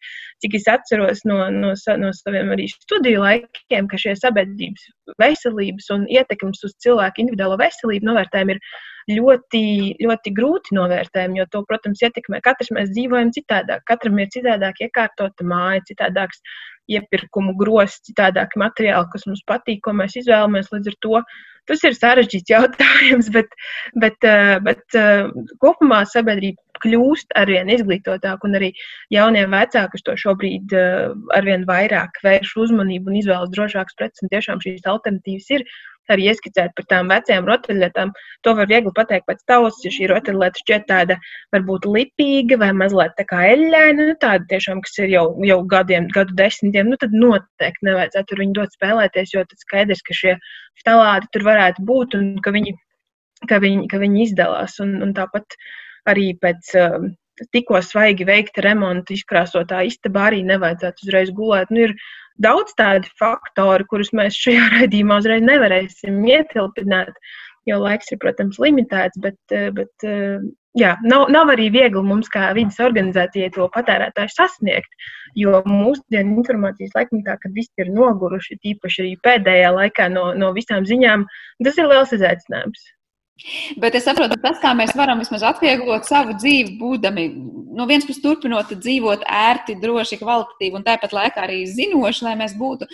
[0.42, 4.86] cik es atceros no, no, no saviem arī studiju laikiem, ka šie sabiedrības
[5.20, 8.62] veselības un ietekmes uz cilvēku individuālo veselību novērtējumi ir
[9.08, 9.62] ļoti,
[10.04, 12.42] ļoti grūti novērtējami, jo to, protams, ietekmē.
[12.44, 16.42] Katrs mēs dzīvojam citādāk, katram ir citādāk iekārtota māja, citādāks
[16.88, 20.72] iepirkumu grozs, citādāki materiāli, kas mums patīk, ko mēs izvēlamies.
[20.72, 21.22] Līdz ar to
[21.68, 23.52] tas ir sarežģīts jautājums, bet,
[24.00, 25.28] bet, eh, bet eh,
[25.62, 28.72] kopumā sabiedrība kļūst arvien izglītotāk, un arī
[29.12, 34.22] jaunie vecāki to šobrīd uh, arvien vairāk vērš uzmanību un izvēlas drošākas preces.
[34.22, 35.66] Un tiešām šīs alternatīvas ir
[36.12, 38.12] arī ieskicēt par tām vecajām rotaļlietām.
[38.46, 41.18] To var viegli pateikt pēc tavas, ja šī rotaļlieta šķiet tāda
[41.54, 46.08] varbūt lipīga vai mazliet tā kā eļļaina, nu tāda tiešām, kas ir jau, jau gadiem,
[46.14, 50.36] gadu desmitiem, nu tad noteikti nevajadzētu tur viņu dot spēlēties, jo tad skaidrs, ka šie
[50.82, 52.74] stalāti tur varētu būt un ka viņi,
[53.48, 54.78] ka viņi, ka viņi izdalās.
[54.84, 55.58] Un, un tāpat
[56.08, 57.10] arī pēc uh,
[57.54, 61.70] tikko svaigi veikta remonta izkrāsotā istabā arī nevajadzētu uzreiz gulēt.
[61.74, 61.94] Nu, ir
[62.42, 67.12] daudz tādu faktoru, kurus mēs šajā raidījumā uzreiz nevarēsim ietilpināt,
[67.68, 70.42] jo laiks ir, protams, limitēts, bet, uh, bet uh,
[70.78, 75.08] jā, nav, nav arī viegli mums, kā vidas organizācijai, to patērētāju sasniegt.
[75.38, 80.88] Jo mūsdienu informācijas laikmetā, kad viss ir noguruši, tīpaši arī pēdējā laikā no, no visām
[80.88, 81.26] ziņām,
[81.66, 82.86] tas ir liels izaicinājums.
[83.78, 87.26] Bet es saprotu, tas, kā mēs varam vismaz atvieglot savu dzīvi, būdami
[87.78, 92.56] no vienas puses turpinot dzīvot ērti, droši, kvalitatīvi un tāpat laikā arī zinoši, lai mēs
[92.58, 92.88] būtu.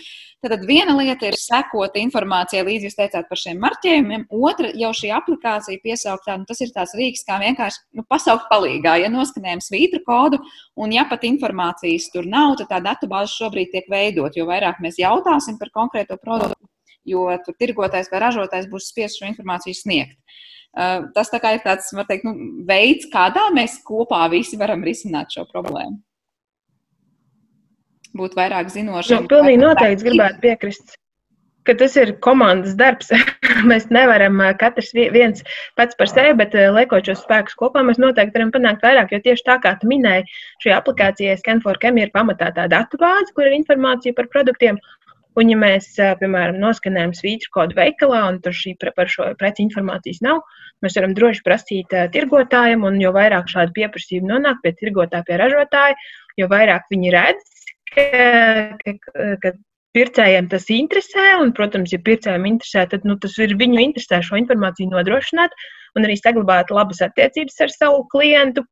[0.45, 4.27] Tad viena lieta ir sekot informācijai, līdz jūs teicāt par šiem marķējumiem.
[4.45, 8.99] Otra jau šī aplikācija piesauktā, nu, tas ir tās rīks, kā vienkārši nu, pasaukt palīgā.
[9.01, 10.43] Ja noskanējam svītru kodu,
[10.77, 14.37] un ja pat informācijas tur nav, tad tā datubāze šobrīd tiek veidot.
[14.37, 16.61] Jo vairāk mēs jautāsim par konkrēto produktu,
[17.09, 20.19] jo tur tirgotājs vai ražotājs būs spiests šo informāciju sniegt.
[20.75, 22.35] Uh, tas tā ir tāds teikt, nu,
[22.67, 26.01] veids, kādā mēs kopā visi varam risināt šo problēmu.
[28.15, 29.25] Būt vairāk zinošiem.
[29.25, 30.99] Nu, pilnīgi noteikti gribētu piekrist
[31.65, 33.11] ka tas ir komandas darbs.
[33.71, 35.45] mēs nevaram uh, katrs viens
[35.79, 39.15] pats par sevi, bet uh, liekot šos spēkus kopā, mēs noteikti varam panākt vairāk.
[39.15, 40.29] Jo tieši tā kā tu minēji,
[40.65, 44.81] šajā aplikācijā Scanforcam ir pamatā tā datu bāze, kur ir informācija par produktiem.
[45.35, 45.89] Un, ja mēs,
[46.21, 50.43] piemēram, noskanējam svītru kodu veikalā un tur šī par šo preci informācijas nav,
[50.85, 55.97] mēs varam droši prasīt tirgotājiem, un jo vairāk šādu pieprasījumu nonāk pie tirgotāja, pie ražotāja,
[56.39, 58.05] jo vairāk viņi redz, ka,
[58.85, 58.95] ka,
[59.43, 59.53] ka
[59.95, 64.39] pircējiem tas interesē, un, protams, ja pircējiem interesē, tad nu, tas ir viņu interesē šo
[64.39, 65.55] informāciju nodrošināt
[65.99, 68.63] un arī saglabāt labas attiecības ar savu klientu.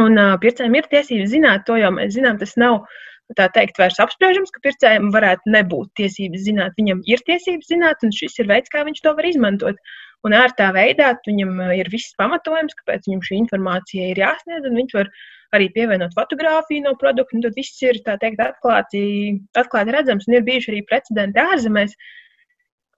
[0.00, 3.00] Un uh, pircējiem ir tiesības zināt to, jo mēs zinām, tas nav uh,
[3.38, 6.78] tā teikt, vairs apspriežams, ka pircējiem varētu nebūt tiesības zināt.
[6.78, 9.78] Viņam ir tiesības zināt, un šis ir veids, kā viņš to var izmantot.
[10.22, 14.96] Un ērtā veidā viņam ir viss pamatojums, kāpēc viņam šī informācija ir jāsniedz, un viņš
[14.98, 15.10] var
[15.56, 17.40] arī pievienot fotografiju no produkta.
[17.46, 19.02] Tad viss ir teikt, atklāti,
[19.58, 21.96] atklāti redzams, un ir bijuši arī precedenti ārzemēs.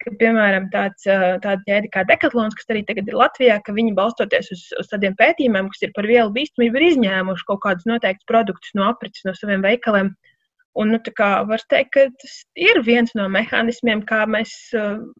[0.04, 4.50] Ka, piemēram, tāds, tāda ķēde kā Decathlons, kas arī tagad ir Latvijā, ka viņi balstoties
[4.52, 8.76] uz, uz tādiem pētījumiem, kas ir par vielu bīstamību, ir izņēmuši kaut kādus noteiktus produktus
[8.76, 10.12] no aprites no saviem veikaliem.
[10.74, 14.52] Un, nu, kā var teikt, ka tas ir viens no mehānismiem, kā mēs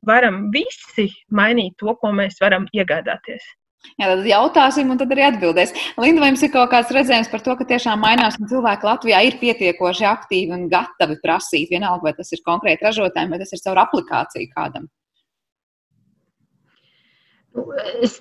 [0.05, 3.47] varam visi mainīt to, ko mēs varam iegādāties.
[3.95, 5.75] Jā, tad jautāsim, un tad arī atbildēs.
[6.03, 9.23] Linda, vai jums ir kaut kāds redzējums par to, ka tiešām mainās, un cilvēki Latvijā
[9.29, 13.63] ir pietiekoši aktīvi un gatavi prasīt, vienalga, vai tas ir konkrēti ražotājiem, vai tas ir
[13.63, 14.89] caur aplikāciju kādam?
[18.03, 18.17] Es,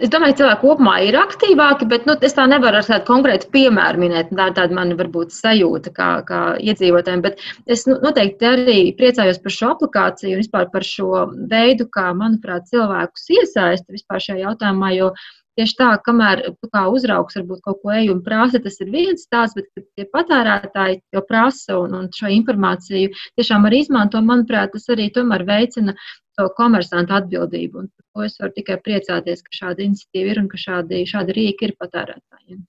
[0.00, 3.50] es domāju, ka cilvēki kopumā ir aktīvāki, bet nu, es tā nevaru ar tādu konkrētu
[3.52, 4.32] piemēru minēt.
[4.32, 7.24] Tā ir tāda man varbūt sajūta kā, kā iedzīvotājiem.
[7.26, 12.08] Bet es nu, noteikti arī priecājos par šo aplikāciju un vispār par šo veidu, kā,
[12.16, 14.94] manuprāt, cilvēkus iesaista vispār šajā jautājumā.
[14.96, 15.12] Jo
[15.58, 19.22] Tieši tā, kamēr tu kā uzraugs varbūt kaut ko eju un prasa, tas ir viens
[19.22, 24.90] stāsts, bet tie patērētāji jau prasa un, un šo informāciju tiešām arī izmanto, manuprāt, tas
[24.96, 25.94] arī tomēr veicina
[26.34, 27.84] to komersantu atbildību.
[27.84, 31.38] Un par to es varu tikai priecāties, ka šāda iniciatīva ir un ka šādi, šādi
[31.38, 32.64] rīki ir patērētājiem.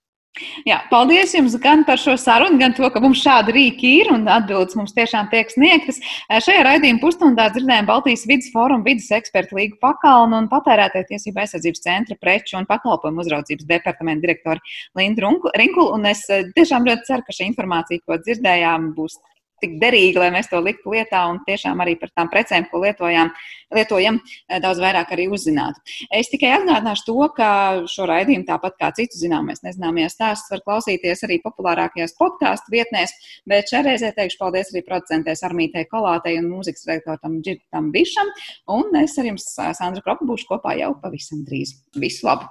[0.67, 4.25] Jā, paldies jums gan par šo sarunu, gan to, ka mums šādi rīki ir un
[4.27, 6.01] atbildes mums tiešām tiek sniegtas.
[6.27, 11.85] Šajā raidījuma pusstundā dzirdējām Baltijas vidas fórumu vidas ekspertu līgu pakalnu un patērētāju tiesību aizsardzības
[11.85, 14.59] centra preču un pakalpojumu uzraudzības departamentu direktoru
[14.99, 15.93] Lindu Rinkulu.
[15.95, 19.15] Un es tiešām ļoti ceru, ka šī informācija, ko dzirdējām, būs
[19.63, 23.31] tik derīgi, lai mēs to liktu lietā un tiešām arī par tām precēm, ko lietojām,
[23.75, 25.79] lietojam, eh, daudz vairāk arī uzzinātu.
[26.11, 27.49] Es tikai atgādināšu to, ka
[27.87, 33.15] šo raidījumu, tāpat kā citu zināmais nezināmies stāstus, var klausīties arī populārākajās podkāstu vietnēs,
[33.47, 38.27] bet šoreizē teikšu paldies arī producentēs Armītei Kolātei un mūzikas redaktoram Džirtam Bišam,
[38.67, 41.77] un es ar jums, Sandra Kropa, būšu kopā jau pavisam drīz.
[41.95, 42.43] Visu labu!